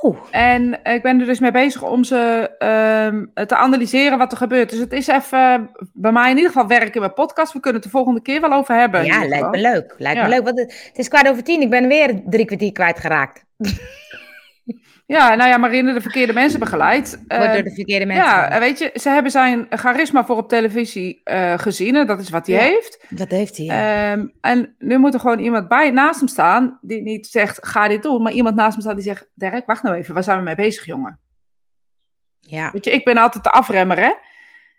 [0.00, 4.38] Oh, En ik ben er dus mee bezig om ze ehm, te analyseren wat er
[4.38, 4.70] gebeurt.
[4.70, 7.52] Dus het is even bij mij in ieder geval werk in mijn podcast.
[7.52, 9.04] We kunnen het de volgende keer wel over hebben.
[9.04, 9.94] ja, lijkt me leuk.
[9.98, 10.24] Lijkt Ja.
[10.24, 10.44] me leuk.
[10.44, 11.60] Want het, het is kwart over tien.
[11.60, 13.44] Ik ben weer drie kwartier kwijtgeraakt.
[15.06, 17.10] Ja, nou ja, Marine de verkeerde mensen begeleidt.
[17.16, 18.24] Wordt Eh, door de verkeerde mensen.
[18.24, 21.96] ja, weet je, ze hebben zijn charisma voor op televisie eh, gezien.
[21.96, 22.62] En dat is wat hij Ja.
[22.62, 23.04] heeft.
[23.08, 23.66] Wat heeft hij?
[23.66, 24.12] ja.
[24.12, 27.88] Ehm, en nu moet er gewoon iemand bij naast hem staan die niet zegt, ga
[27.88, 28.22] dit doen.
[28.22, 30.54] Maar iemand naast hem staat die zegt, Dirk, wacht nou even, waar zijn we mee
[30.54, 31.20] bezig, jongen?
[32.40, 32.70] ja.
[32.72, 34.12] Weet je, ik ben altijd de afremmer, hè.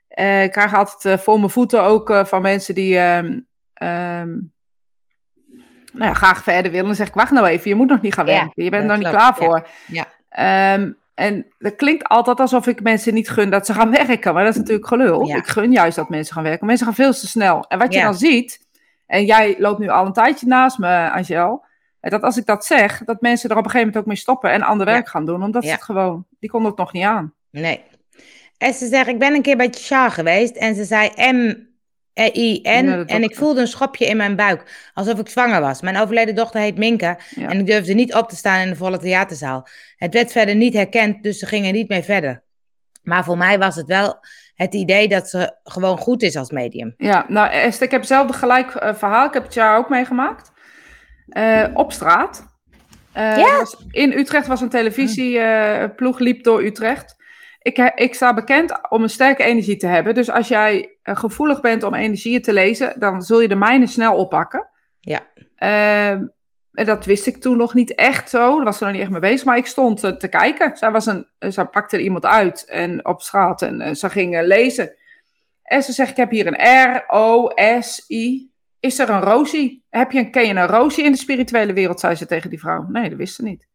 [0.07, 3.39] Eh, ik krijg altijd eh, voor mijn voeten ook eh, van mensen die ehm,
[3.73, 4.29] ehm,
[5.93, 6.85] nou ja, graag verder willen.
[6.85, 8.63] Dan zeg ik, wacht nou even, je moet nog niet gaan werken.
[8.63, 9.67] Je bent er nog niet klaar voor.
[9.87, 10.05] Ja.
[10.29, 14.33] Ehm, en dat klinkt altijd alsof ik mensen niet gun dat ze gaan werken.
[14.33, 15.25] Maar dat is natuurlijk gelul.
[15.27, 15.35] Ja.
[15.35, 16.65] Ik gun juist dat mensen gaan werken.
[16.67, 17.65] Mensen gaan veel te snel.
[17.67, 18.05] En wat je Ja.
[18.05, 18.65] dan ziet,
[19.05, 21.65] en jij loopt nu al een tijdje naast me, Angel.
[22.01, 24.51] Dat als ik dat zeg, dat mensen er op een gegeven moment ook mee stoppen
[24.51, 24.93] en ander Ja.
[24.93, 25.43] werk gaan doen.
[25.43, 27.33] Omdat ze het gewoon, die konden het nog niet aan.
[27.51, 27.81] Nee.
[28.57, 31.09] En ze zegt, ik ben een keer bij Tja geweest en ze zei
[32.13, 35.81] Ja, dat en ik voelde een schopje in mijn buik, alsof ik zwanger was.
[35.81, 37.49] Mijn overleden dochter heet Minke Ja.
[37.49, 39.67] en ik durfde niet op te staan in de volle theaterzaal.
[39.97, 42.43] Het werd verder niet herkend, dus ze gingen niet mee verder.
[43.03, 44.17] Maar voor mij was het wel
[44.55, 46.93] het idee dat ze gewoon goed is als medium.
[46.97, 49.27] Ja, nou Esther, ik heb hetzelfde gelijk eh, verhaal.
[49.27, 50.51] Ik heb het jaar ook meegemaakt.
[51.27, 52.45] Eh, op straat.
[53.13, 53.65] Eh, Ja?
[53.91, 57.15] in Utrecht was een televisieploeg, liep door Utrecht.
[57.61, 60.13] Ik, ik sta bekend om een sterke energie te hebben.
[60.13, 64.15] Dus als jij gevoelig bent om energieën te lezen, dan zul je de mijne snel
[64.15, 64.69] oppakken.
[64.99, 65.21] Ja.
[65.55, 66.25] Ehm,
[66.71, 68.55] en dat wist ik toen nog niet echt zo.
[68.55, 69.45] Daar was ze nog niet echt mee bezig.
[69.45, 70.77] Maar ik stond eh, te kijken.
[70.77, 74.09] Zij, was een, eh, zij pakte er iemand uit en, op straat en eh, ze
[74.09, 74.95] ging eh, lezen.
[75.63, 77.49] En ze zegt, ik heb hier een R, O,
[77.79, 78.51] S, I.
[78.79, 79.85] Is er een Rosie?
[79.89, 82.59] Heb je een, ken je een Rosie in de spirituele wereld, zei ze tegen die
[82.59, 82.85] vrouw.
[82.89, 83.67] Nee, dat wist ze niet.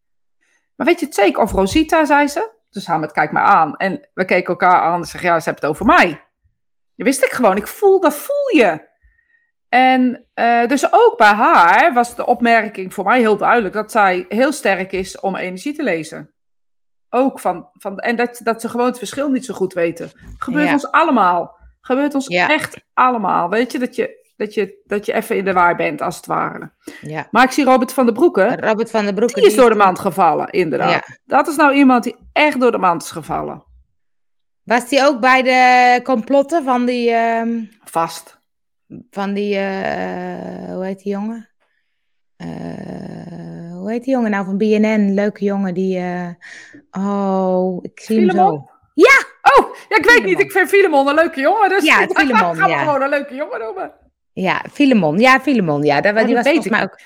[0.77, 1.43] Maar weet je het zeker?
[1.43, 2.51] Of Rosita, zei ze.
[2.71, 3.77] Dus Hamid, kijk maar aan.
[3.77, 6.28] En we keken elkaar aan en zeggen, ja, ze hebben het over mij.
[6.99, 7.57] Dat wist ik gewoon.
[7.57, 8.87] Ik voel, dat voel je.
[9.69, 14.25] En eh, dus ook bij haar was de opmerking voor mij heel duidelijk dat zij
[14.29, 16.33] heel sterk is om energie te lezen.
[17.11, 20.11] Ook van, van en dat, dat ze gewoon het verschil niet zo goed weten.
[20.39, 20.73] Gebeurt Ja.
[20.73, 21.57] ons allemaal.
[21.81, 22.49] Gebeurt ons Ja.
[22.49, 23.49] echt allemaal.
[23.49, 26.27] Weet je dat, je, dat je, dat je even in de waar bent, als het
[26.27, 26.73] ware.
[27.01, 27.29] Ja.
[27.31, 29.35] Maar ik zie Robert van der Broeken, Robert van der Broek.
[29.35, 31.19] die is door de mand gevallen, inderdaad.
[31.25, 33.65] Dat is nou iemand die echt door de mand is gevallen.
[34.69, 38.39] Was die ook bij de complotten van die, ehm, Vast.
[39.11, 41.49] van die eh, hoe heet die jongen?
[42.37, 45.15] Eh, hoe heet die jongen nou van BNN?
[45.15, 46.29] Leuke jongen die, eh,
[46.91, 48.59] oh, ik zie hem Filemon?
[48.59, 48.71] zo.
[48.95, 49.27] Ja,
[49.59, 50.41] Oh, ja, ik weet niet.
[50.41, 51.69] Ik vind Filemon een leuke jongen.
[51.69, 52.79] Dus Ja, ik Filemon, ga hem ja.
[52.79, 53.93] gewoon een leuke jongen noemen.
[54.33, 55.19] ja, Filemon.
[55.19, 55.83] Ja, Filemon.
[55.83, 56.99] Ja, dat, Ja, die dat was weet volgens ik mij ook.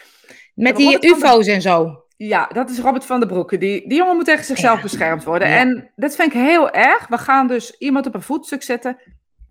[0.55, 2.02] Met die ufo's en zo.
[2.29, 3.59] Ja, dat is Robert van der Broeke.
[3.59, 4.83] Die, die jongen moet tegen zichzelf Ja.
[4.83, 5.49] beschermd worden.
[5.49, 5.57] Ja.
[5.57, 7.07] En dat vind ik heel erg.
[7.09, 8.97] We gaan dus iemand op een voetstuk zetten.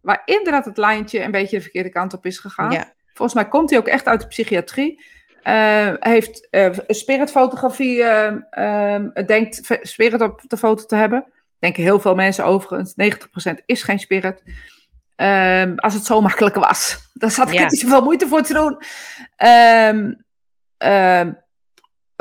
[0.01, 2.71] Waar inderdaad het lijntje een beetje de verkeerde kant op is gegaan.
[2.71, 5.03] Ja, Volgens mij komt hij ook echt uit de psychiatrie.
[5.43, 11.25] Eh, heeft eh, spiritfotografie, eh, eh, denkt spirit op de foto te hebben.
[11.59, 12.93] Denken heel veel mensen overigens.
[12.95, 14.43] 90% is geen spirit.
[15.15, 17.59] Ehm, als het zo makkelijk was, dan zat ik Ja.
[17.63, 18.77] er niet zoveel moeite voor te doen.
[19.35, 20.13] Ehm,
[20.77, 21.31] ehm,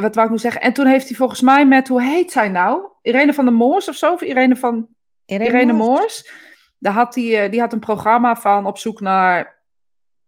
[0.01, 0.61] wat wou ik nu zeggen?
[0.61, 2.83] En toen heeft hij volgens mij met, hoe heet zij nou?
[3.03, 4.13] Irene van der Moors of zo?
[4.13, 4.89] Of Irene van
[5.27, 6.31] Irene, Moors.
[6.79, 9.59] Daar had hij, eh, die had een programma van op zoek naar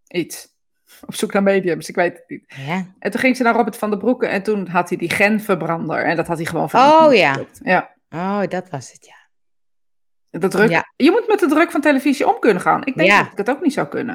[0.08, 0.50] iets.
[1.06, 2.54] Op zoek naar mediums, ik weet het niet.
[2.66, 2.86] Ja.
[2.98, 6.04] En toen ging ze naar Robert van der Broeke en toen had hij die genverbrander.
[6.04, 6.80] En dat had hij gewoon van.
[6.80, 7.36] Oh ja.
[7.62, 7.90] Ja.
[8.10, 9.16] Oh, dat was het, ja.
[10.40, 10.92] De druk, Ja.
[10.96, 12.84] Je moet met de druk van televisie om kunnen gaan.
[12.86, 13.22] Ik denk Ja.
[13.22, 14.14] dat ik het ook niet zou kunnen.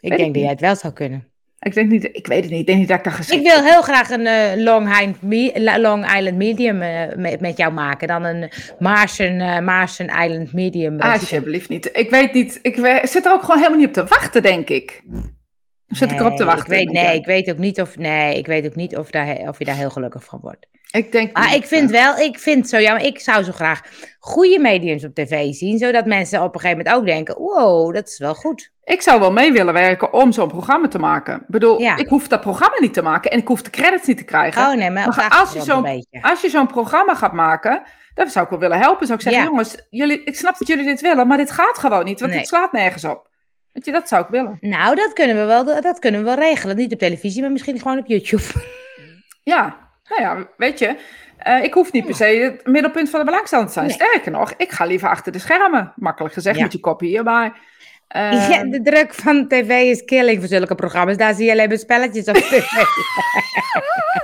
[0.00, 1.32] Ik Weet denk ik dat jij het wel zou kunnen.
[1.64, 2.60] Ik denk niet, ik weet het niet.
[2.60, 5.52] Ik denk niet dat ik daar geschikt Ik wil heel graag een eh, Long, me-
[5.54, 8.08] La- Long Island Medium eh, met, met jou maken.
[8.08, 11.00] Dan een Martian, eh, Martian Island Medium.
[11.00, 11.90] Ah, Alsjeblieft niet.
[11.92, 12.58] Ik weet niet.
[12.62, 15.02] Ik zit er ook gewoon helemaal niet op te wachten, denk ik.
[15.86, 16.62] Zit ik erop te wachten?
[16.64, 19.10] Ik weet, denk nee, ik weet ook niet of, nee, ik weet ook niet of,
[19.10, 20.66] daar, of je daar heel gelukkig van wordt.
[20.94, 23.04] Ik denk Maar niet, ik vind wel, ik vind zo jammer.
[23.06, 23.80] Ik zou zo graag
[24.18, 25.78] goede mediums op tv zien.
[25.78, 28.70] Zodat mensen op een gegeven moment ook denken: wow, dat is wel goed.
[28.84, 31.34] Ik zou wel mee willen werken om zo'n programma te maken.
[31.34, 31.96] Ik bedoel, Ja.
[31.96, 34.62] ik hoef dat programma niet te maken en ik hoef de credits niet te krijgen.
[34.62, 36.22] Oh nee, maar als je zo'n- een beetje.
[36.28, 37.82] Als je zo'n programma gaat maken,
[38.14, 39.06] dan zou ik wel willen helpen.
[39.06, 39.48] Zou ik zeggen, Ja.
[39.48, 42.40] jongens, jullie, ik snap dat jullie dit willen, maar dit gaat gewoon niet, want Nee.
[42.40, 43.28] dit slaat nergens op.
[43.72, 44.56] Weet je, dat zou ik willen.
[44.60, 46.76] Nou, dat kunnen, we wel, dat kunnen we wel regelen.
[46.76, 48.42] Niet op televisie, maar misschien gewoon op YouTube.
[49.42, 49.76] Ja,
[50.08, 50.96] nou ja, weet je,
[51.38, 53.86] eh, ik hoef niet per se het middelpunt van de belangstelling te zijn.
[53.86, 53.94] Nee.
[53.94, 55.92] Sterker nog, ik ga liever achter de schermen.
[55.96, 56.62] Makkelijk gezegd Ja.
[56.62, 57.52] met je kopie hierbij.
[58.08, 61.16] Eh, Ja, de druk van tv is killing voor zulke programma's.
[61.16, 62.62] Daar zie je alleen maar spelletjes op tv.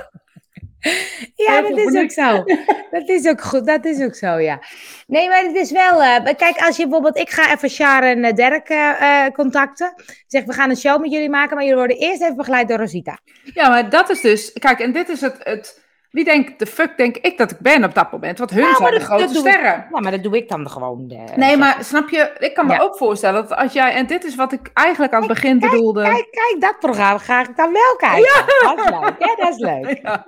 [1.35, 2.43] ja, dat is ook zo.
[2.91, 4.59] Dat is ook goed, dat is ook zo, ja.
[5.07, 6.01] Nee, maar het is wel...
[6.03, 7.17] eh, kijk, als je bijvoorbeeld...
[7.17, 9.93] Ik ga even Sharon en Dirk eh, eh, contacten.
[10.27, 12.77] Zeg, we gaan een show met jullie maken, maar jullie worden eerst even begeleid door
[12.77, 13.19] Rosita.
[13.53, 15.79] Ja, maar dat is dus, kijk, en dit is het, het
[16.11, 18.37] wie denkt, de fuck denk ik dat ik ben op dat moment?
[18.37, 19.87] Want hun Nou, zijn de grote ik- sterren.
[19.91, 21.09] Ja, maar dat doe ik dan gewoon.
[21.09, 22.79] eh, Nee, maar snap je, ik kan me Ja.
[22.79, 26.01] ook voorstellen dat als jij, en dit is wat ik eigenlijk aan het begin bedoelde.
[26.03, 28.45] Kijk, kijk, dat programma ga ik dan wel kijken.
[28.61, 29.99] Dat is leuk, ja, dat is leuk.
[30.03, 30.25] Ja.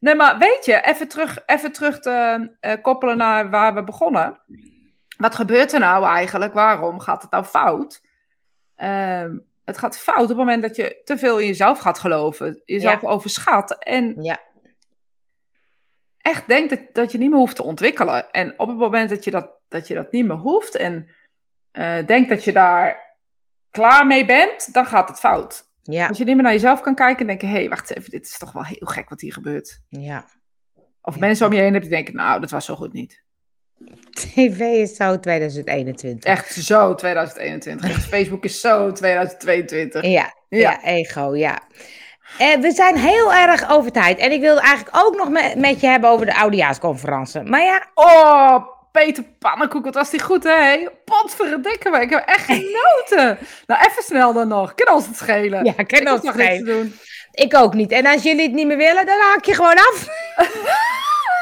[0.00, 4.40] Nee, maar weet je, even terug, even terug te eh, koppelen naar waar we begonnen.
[5.16, 6.52] Wat gebeurt er nou eigenlijk?
[6.52, 8.02] Waarom gaat het nou fout?
[8.76, 12.62] Ehm, het gaat fout op het moment dat je te veel in jezelf gaat geloven,
[12.64, 14.40] jezelf overschat en Ja,
[16.18, 18.30] echt denkt dat, dat je niet meer hoeft te ontwikkelen.
[18.30, 21.08] En op het moment dat je dat, dat, je dat niet meer hoeft en
[21.70, 23.16] eh, denkt dat je daar
[23.70, 25.69] klaar mee bent, dan gaat het fout.
[25.82, 28.10] Ja, Als je niet meer naar jezelf kan kijken en denken, hé, hey, wacht even,
[28.10, 29.80] dit is toch wel heel gek wat hier gebeurt.
[29.88, 30.24] ja.
[31.02, 31.20] Of Ja.
[31.20, 33.22] mensen om je heen hebben die denken, nou, dat was zo goed niet.
[34.10, 36.30] TV is zo 2021.
[36.30, 37.90] Echt zo 2021.
[37.94, 40.02] En Facebook is zo 2022.
[40.02, 40.58] Ja, Ja.
[40.58, 40.82] ja.
[40.84, 41.58] ego, ja.
[42.38, 44.18] Eh, we zijn heel erg over tijd.
[44.18, 47.42] En ik wilde eigenlijk ook nog met, met je hebben over de oudejaarsconferentie.
[47.42, 50.86] Maar ja, Oh, Peter Pannenkoek, wat was die goed, hè?
[51.04, 53.38] Potverdikke me, ik heb echt genoten.
[53.66, 54.74] nou, even snel dan nog.
[54.74, 55.64] Kan ons het schelen.
[55.64, 56.64] ja kan ons te schelen.
[56.64, 56.94] doen.
[57.32, 57.90] Ik ook niet.
[57.92, 60.06] En als jullie het niet meer willen, dan haak je gewoon af.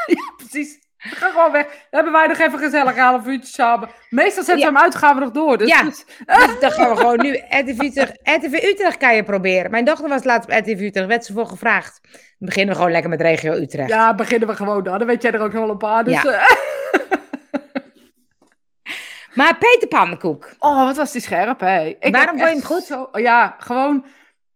[0.05, 0.77] Ja, precies.
[0.97, 1.63] Gaan gewoon weg.
[1.65, 3.89] Dan hebben wij nog even gezellig een half uurtje samen.
[4.09, 4.71] Meestal zetten Ja.
[4.71, 5.57] we hem uit, gaan we nog door.
[5.57, 5.83] Dus Ja.
[5.83, 7.31] dus- Dus dan gaan we gewoon nu
[7.61, 8.11] RTV Utrecht.
[8.23, 9.71] RTV Utrecht kan je proberen.
[9.71, 11.07] Mijn dochter was laatst op RTV Utrecht.
[11.07, 11.99] Werd ze voor gevraagd.
[12.11, 13.89] Dan beginnen we gewoon lekker met regio Utrecht.
[13.89, 14.97] ja, beginnen we gewoon dan.
[14.97, 16.03] Dan weet jij er ook nog wel een paar.
[16.03, 16.47] Dus, Ja.
[19.39, 20.49] Maar Peter Pannenkoek.
[20.59, 21.85] Oh, wat was die scherp, hè?
[21.99, 22.83] Ik Waarom vond je hem goed?
[22.83, 24.05] Zo, ja, gewoon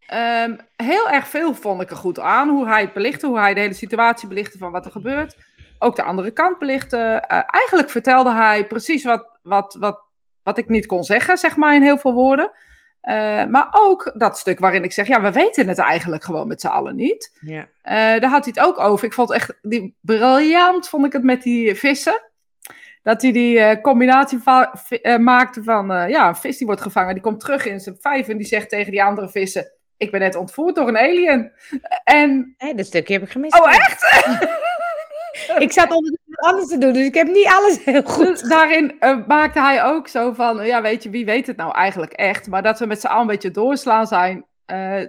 [0.08, 2.50] ehm, heel erg veel vond ik er goed aan.
[2.50, 5.38] Hoe hij het belichtte, hoe hij de hele situatie belichtte van wat er gebeurt.
[5.80, 6.98] Ook de andere kant belichtte.
[6.98, 10.02] Eh, eigenlijk vertelde hij precies wat, wat, wat,
[10.44, 12.52] wat ik niet kon zeggen, zeg maar, in heel veel woorden.
[13.02, 16.62] Eh, maar ook dat stuk waarin ik zeg, ja, we weten het eigenlijk gewoon met
[16.62, 17.38] z'n allen niet.
[17.40, 17.68] Ja.
[17.82, 19.06] Eh, daar had hij het ook over.
[19.06, 22.22] Ik vond het echt die, briljant, vond ik het met die vissen.
[23.04, 26.82] Dat hij die eh, combinatie va- eh, maakte van, eh, ja, een vis die wordt
[26.82, 30.12] gevangen, die komt terug in zijn vijf en die zegt tegen die andere vissen, ik
[30.12, 31.52] ben net ontvoerd door een alien.
[32.04, 33.60] En, Hé, dat stukje heb ik gemist.
[33.60, 34.02] oh echt?
[35.58, 38.28] Ik zat ondertussen wat anders te doen, dus ik heb niet alles heel goed.
[38.28, 38.96] Dus daarin
[39.28, 42.48] maakte hij ook zo van, ja, weet je, wie weet het nou eigenlijk echt?
[42.48, 44.46] Maar dat we met z'n allen een beetje doorslaan zijn,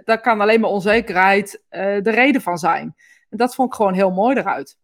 [0.03, 2.95] daar kan alleen maar onzekerheid de reden van zijn.
[3.29, 4.77] En dat vond ik gewoon heel mooi eruit.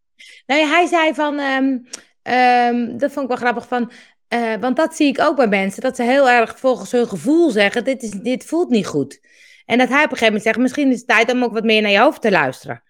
[0.45, 1.77] Ja, hij zei van, ehm,
[2.21, 3.91] ehm, dat vond ik wel grappig van,
[4.27, 7.49] eh, want dat zie ik ook bij mensen, dat ze heel erg volgens hun gevoel
[7.49, 9.19] zeggen, dit, is, dit voelt niet goed.
[9.65, 11.63] En dat hij op een gegeven moment zegt, misschien is het tijd om ook wat
[11.63, 12.83] meer naar je hoofd te luisteren.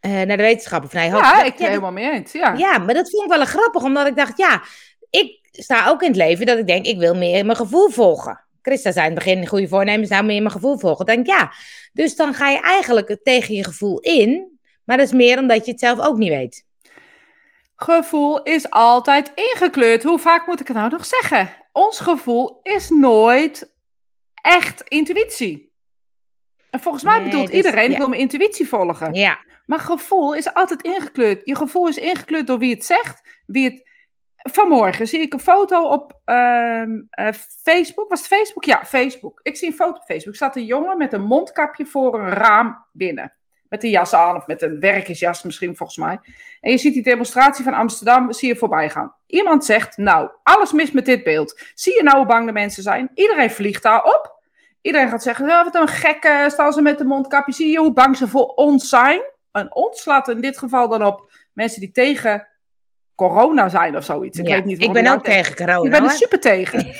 [0.00, 1.24] Eh, naar de wetenschap of naar je hoofd.
[1.24, 2.32] Ja, ik ben dat- helemaal mee eens.
[2.32, 2.54] Ja.
[2.56, 4.62] ja, maar dat vond ik wel grappig, omdat ik dacht, ja,
[5.10, 8.44] ik sta ook in het leven dat ik denk, ik wil meer mijn gevoel volgen.
[8.62, 11.06] Christa zei in het begin, goede voornemens, nou meer mijn gevoel volgen.
[11.06, 11.52] Ik denk, ja,
[11.92, 15.70] dus dan ga je eigenlijk tegen je gevoel in, maar dat is meer omdat je
[15.70, 16.64] het zelf ook niet weet.
[17.82, 20.02] Gevoel is altijd ingekleurd.
[20.02, 21.48] Hoe vaak moet ik het nou nog zeggen?
[21.72, 23.74] Ons gevoel is nooit
[24.34, 25.72] echt intuïtie.
[26.70, 27.96] En volgens mij Nee, bedoelt dus- iedereen, ik ja.
[27.98, 29.14] wil mijn intuïtie volgen.
[29.14, 31.40] Ja, Maar gevoel is altijd ingekleurd.
[31.44, 33.88] Je gevoel is ingekleurd door wie het zegt, wie het...
[34.36, 38.08] Vanmorgen zie ik een foto op ehm, eh, Facebook.
[38.08, 38.64] Was het Facebook?
[38.64, 39.40] Ja, Facebook.
[39.42, 40.32] Ik zie een foto op Facebook.
[40.32, 43.34] Er staat een jongen met een mondkapje voor een raam binnen.
[43.70, 46.20] Met een jas aan, of met een werkersjas misschien volgens mij.
[46.60, 49.14] En je ziet die demonstratie van Amsterdam, zie je voorbij gaan.
[49.26, 51.60] Iemand zegt, nou, alles mis met dit beeld.
[51.74, 53.10] Zie je nou hoe bang de mensen zijn?
[53.14, 54.38] Iedereen vliegt daarop.
[54.80, 57.52] Iedereen gaat zeggen, oh, wat een gekke, staan ze met een mondkapje.
[57.52, 59.20] Zie je hoe bang ze voor ons zijn?
[59.52, 62.48] En ons slaat in dit geval dan op mensen die tegen
[63.14, 64.38] corona zijn of zoiets.
[64.38, 65.84] Ik, Ja, weet niet ik ben ook tegen corona.
[65.84, 66.86] Ik ben er super tegen.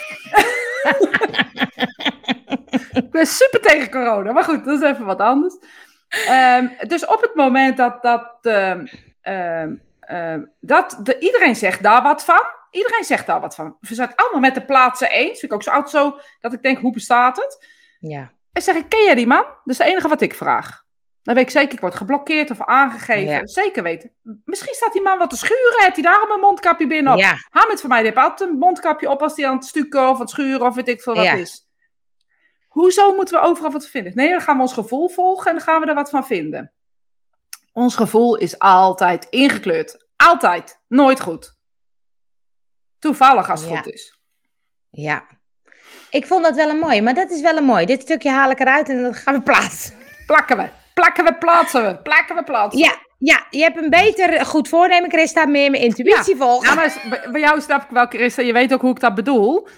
[3.02, 4.32] ik ben super tegen corona.
[4.32, 5.56] Maar goed, dat is even wat anders.
[6.10, 8.86] Ehm, dus op het moment dat, dat, ehm,
[10.00, 12.42] ehm, dat de, iedereen zegt daar wat van.
[12.70, 13.76] Iedereen zegt daar wat van.
[13.80, 15.38] We zijn het allemaal met de plaatsen eens.
[15.38, 17.66] Vind ik ook zo oud zo dat ik denk, hoe bestaat het?
[18.00, 18.30] Ja.
[18.52, 19.42] En zeg ik, ken jij die man?
[19.42, 20.82] Dat is het enige wat ik vraag.
[21.22, 23.32] Dan weet ik zeker, ik word geblokkeerd of aangegeven.
[23.34, 23.46] Ja.
[23.46, 24.12] Zeker weten.
[24.44, 25.74] Misschien staat die man wat te schuren.
[25.82, 27.18] Heeft hij daarom een mondkapje binnen op?
[27.18, 30.08] ja, Hamid van mij die heeft altijd een mondkapje op als hij aan het stukken
[30.08, 31.32] of aan het schuren of weet ik veel wat Ja.
[31.32, 31.68] is.
[32.70, 34.12] Hoezo moeten we overal wat vinden?
[34.14, 36.72] Nee, dan gaan we ons gevoel volgen en dan gaan we er wat van vinden.
[37.72, 40.06] Ons gevoel is altijd ingekleurd.
[40.16, 40.80] Altijd.
[40.88, 41.54] Nooit goed.
[42.98, 43.76] Toevallig als het Ja.
[43.76, 44.18] goed is.
[44.90, 45.24] ja.
[46.10, 47.86] Ik vond dat wel een mooi, maar dat is wel een mooi.
[47.86, 49.94] Dit stukje haal ik eruit en dan gaan we plaatsen.
[50.26, 50.68] Plakken we.
[50.94, 51.96] Plakken we, plaatsen we.
[52.02, 52.86] Plakken we, plaatsen we.
[52.86, 56.68] Ja, ja, je hebt een beter goed voornemen, Christa, meer mijn intuïtie volgen.
[56.68, 58.42] Ja, maar bij- bij jou snap ik wel, Christa.
[58.42, 59.68] Je weet ook hoe ik dat bedoel.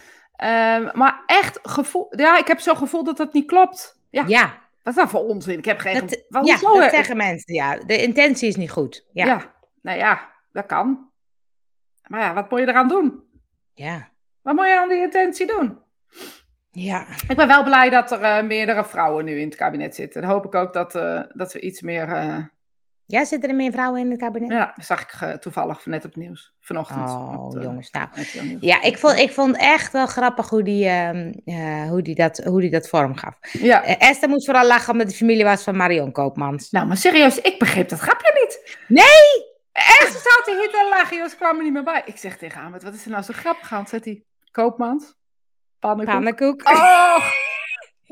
[0.42, 2.06] Ehm, maar echt gevoel...
[2.16, 4.00] Ja, ik heb zo'n gevoel dat dat niet klopt.
[4.10, 5.58] Ja, ja, wat is dat voor onzin?
[5.58, 6.00] Ik heb geen...
[6.00, 7.54] dat, Wat- ja, dat zeggen mensen.
[7.54, 9.06] Ja, de intentie is niet goed.
[9.12, 9.54] Ja, ja.
[9.82, 11.10] Nou ja, dat kan.
[12.06, 13.22] Maar ja, wat moet je eraan doen?
[13.74, 14.10] ja.
[14.42, 15.78] Wat moet je aan die intentie doen?
[16.70, 17.06] ja.
[17.28, 20.20] Ik ben wel blij dat er eh, meerdere vrouwen nu in het kabinet zitten.
[20.22, 22.08] Dan hoop ik ook dat, eh, dat we iets meer...
[22.12, 22.36] eh,
[23.06, 24.50] Ja, zitten er meer vrouwen in het kabinet?
[24.50, 26.54] ja, dat zag ik eh, toevallig net op het nieuws.
[26.60, 27.10] Vanochtend.
[27.10, 28.08] Oh, Op, eh, jongens, nou.
[28.60, 32.38] Ja, ik vond, ik vond echt wel grappig hoe die, ehm, eh, hoe die, dat,
[32.38, 33.34] hoe die dat vorm gaf.
[33.52, 33.84] Ja.
[33.84, 36.70] Esther moest vooral lachen omdat de familie was van Marion Koopmans.
[36.70, 38.78] Nou, maar serieus, ik begreep dat grapje niet.
[38.88, 39.50] Nee!
[39.72, 42.02] Echt, ze zaten hier te lachen, ze kwamen er niet meer bij.
[42.04, 43.86] Ik zeg tegen Ahmed, wat is er nou zo grappig aan?
[43.86, 45.14] Zet die Koopmans,
[45.78, 46.14] pannenkoek.
[46.14, 46.68] Pannenkoek.
[46.68, 47.24] Oh,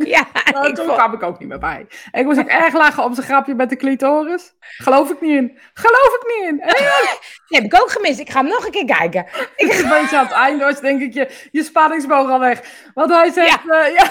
[0.16, 1.86] Ja, nou, ik toen vond- kwam ik ook niet meer bij.
[2.12, 4.53] Ik moest ook erg lachen om zijn grapje met de clitoris.
[4.61, 5.59] Geloof ik niet in.
[5.74, 6.57] Geloof ik niet in.
[7.48, 8.18] Die heb ik ook gemist.
[8.18, 9.26] Ik ga hem nog een keer kijken.
[9.57, 12.61] ik een beetje aan het einde was, denk ik, je, je spanningsboog al weg.
[12.94, 13.86] Want hij zegt, ja.
[13.86, 14.09] ja,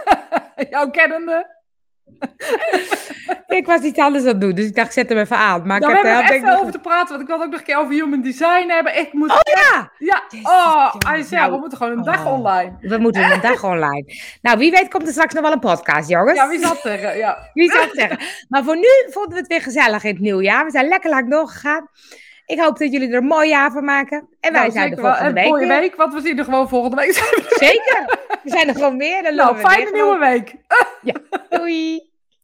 [0.70, 1.51] jouw kennende.
[3.56, 5.66] Ik was iets anders aan het doen, dus ik dacht, ik zet hem even aan.
[5.66, 7.78] Maar ik heb er even over te praten, want ik wil ook nog een keer
[7.78, 8.98] over human design hebben.
[8.98, 9.30] Ik moet...
[9.30, 9.90] Oh ja!
[9.98, 11.06] Ja, Jezus, oh, jongen.
[11.06, 12.32] hij zei, we Nou, moeten gewoon een dag oh.
[12.32, 12.76] online.
[12.80, 14.04] We moeten een dag online.
[14.42, 16.38] Nou, wie weet komt er straks nog wel een podcast, jongens.
[16.38, 17.16] Ja, wie zal het zeggen?
[17.16, 17.50] Ja.
[17.54, 18.18] Wie het zeggen?
[18.48, 20.64] Maar voor nu vonden we het weer gezellig in het nieuwjaar.
[20.64, 21.88] We zijn lekker lang doorgegaan.
[22.46, 24.28] Ik hoop dat jullie er een mooi jaar van maken.
[24.40, 25.04] En wij Nou, zijn er wel.
[25.04, 25.80] volgende En week mooie weer.
[25.80, 27.12] week, want we zien er gewoon volgende week.
[27.48, 28.18] Zeker.
[28.42, 29.22] We zijn er gewoon weer.
[29.22, 30.54] Dan nou, fijne nieuwe week.
[31.58, 32.10] Doei.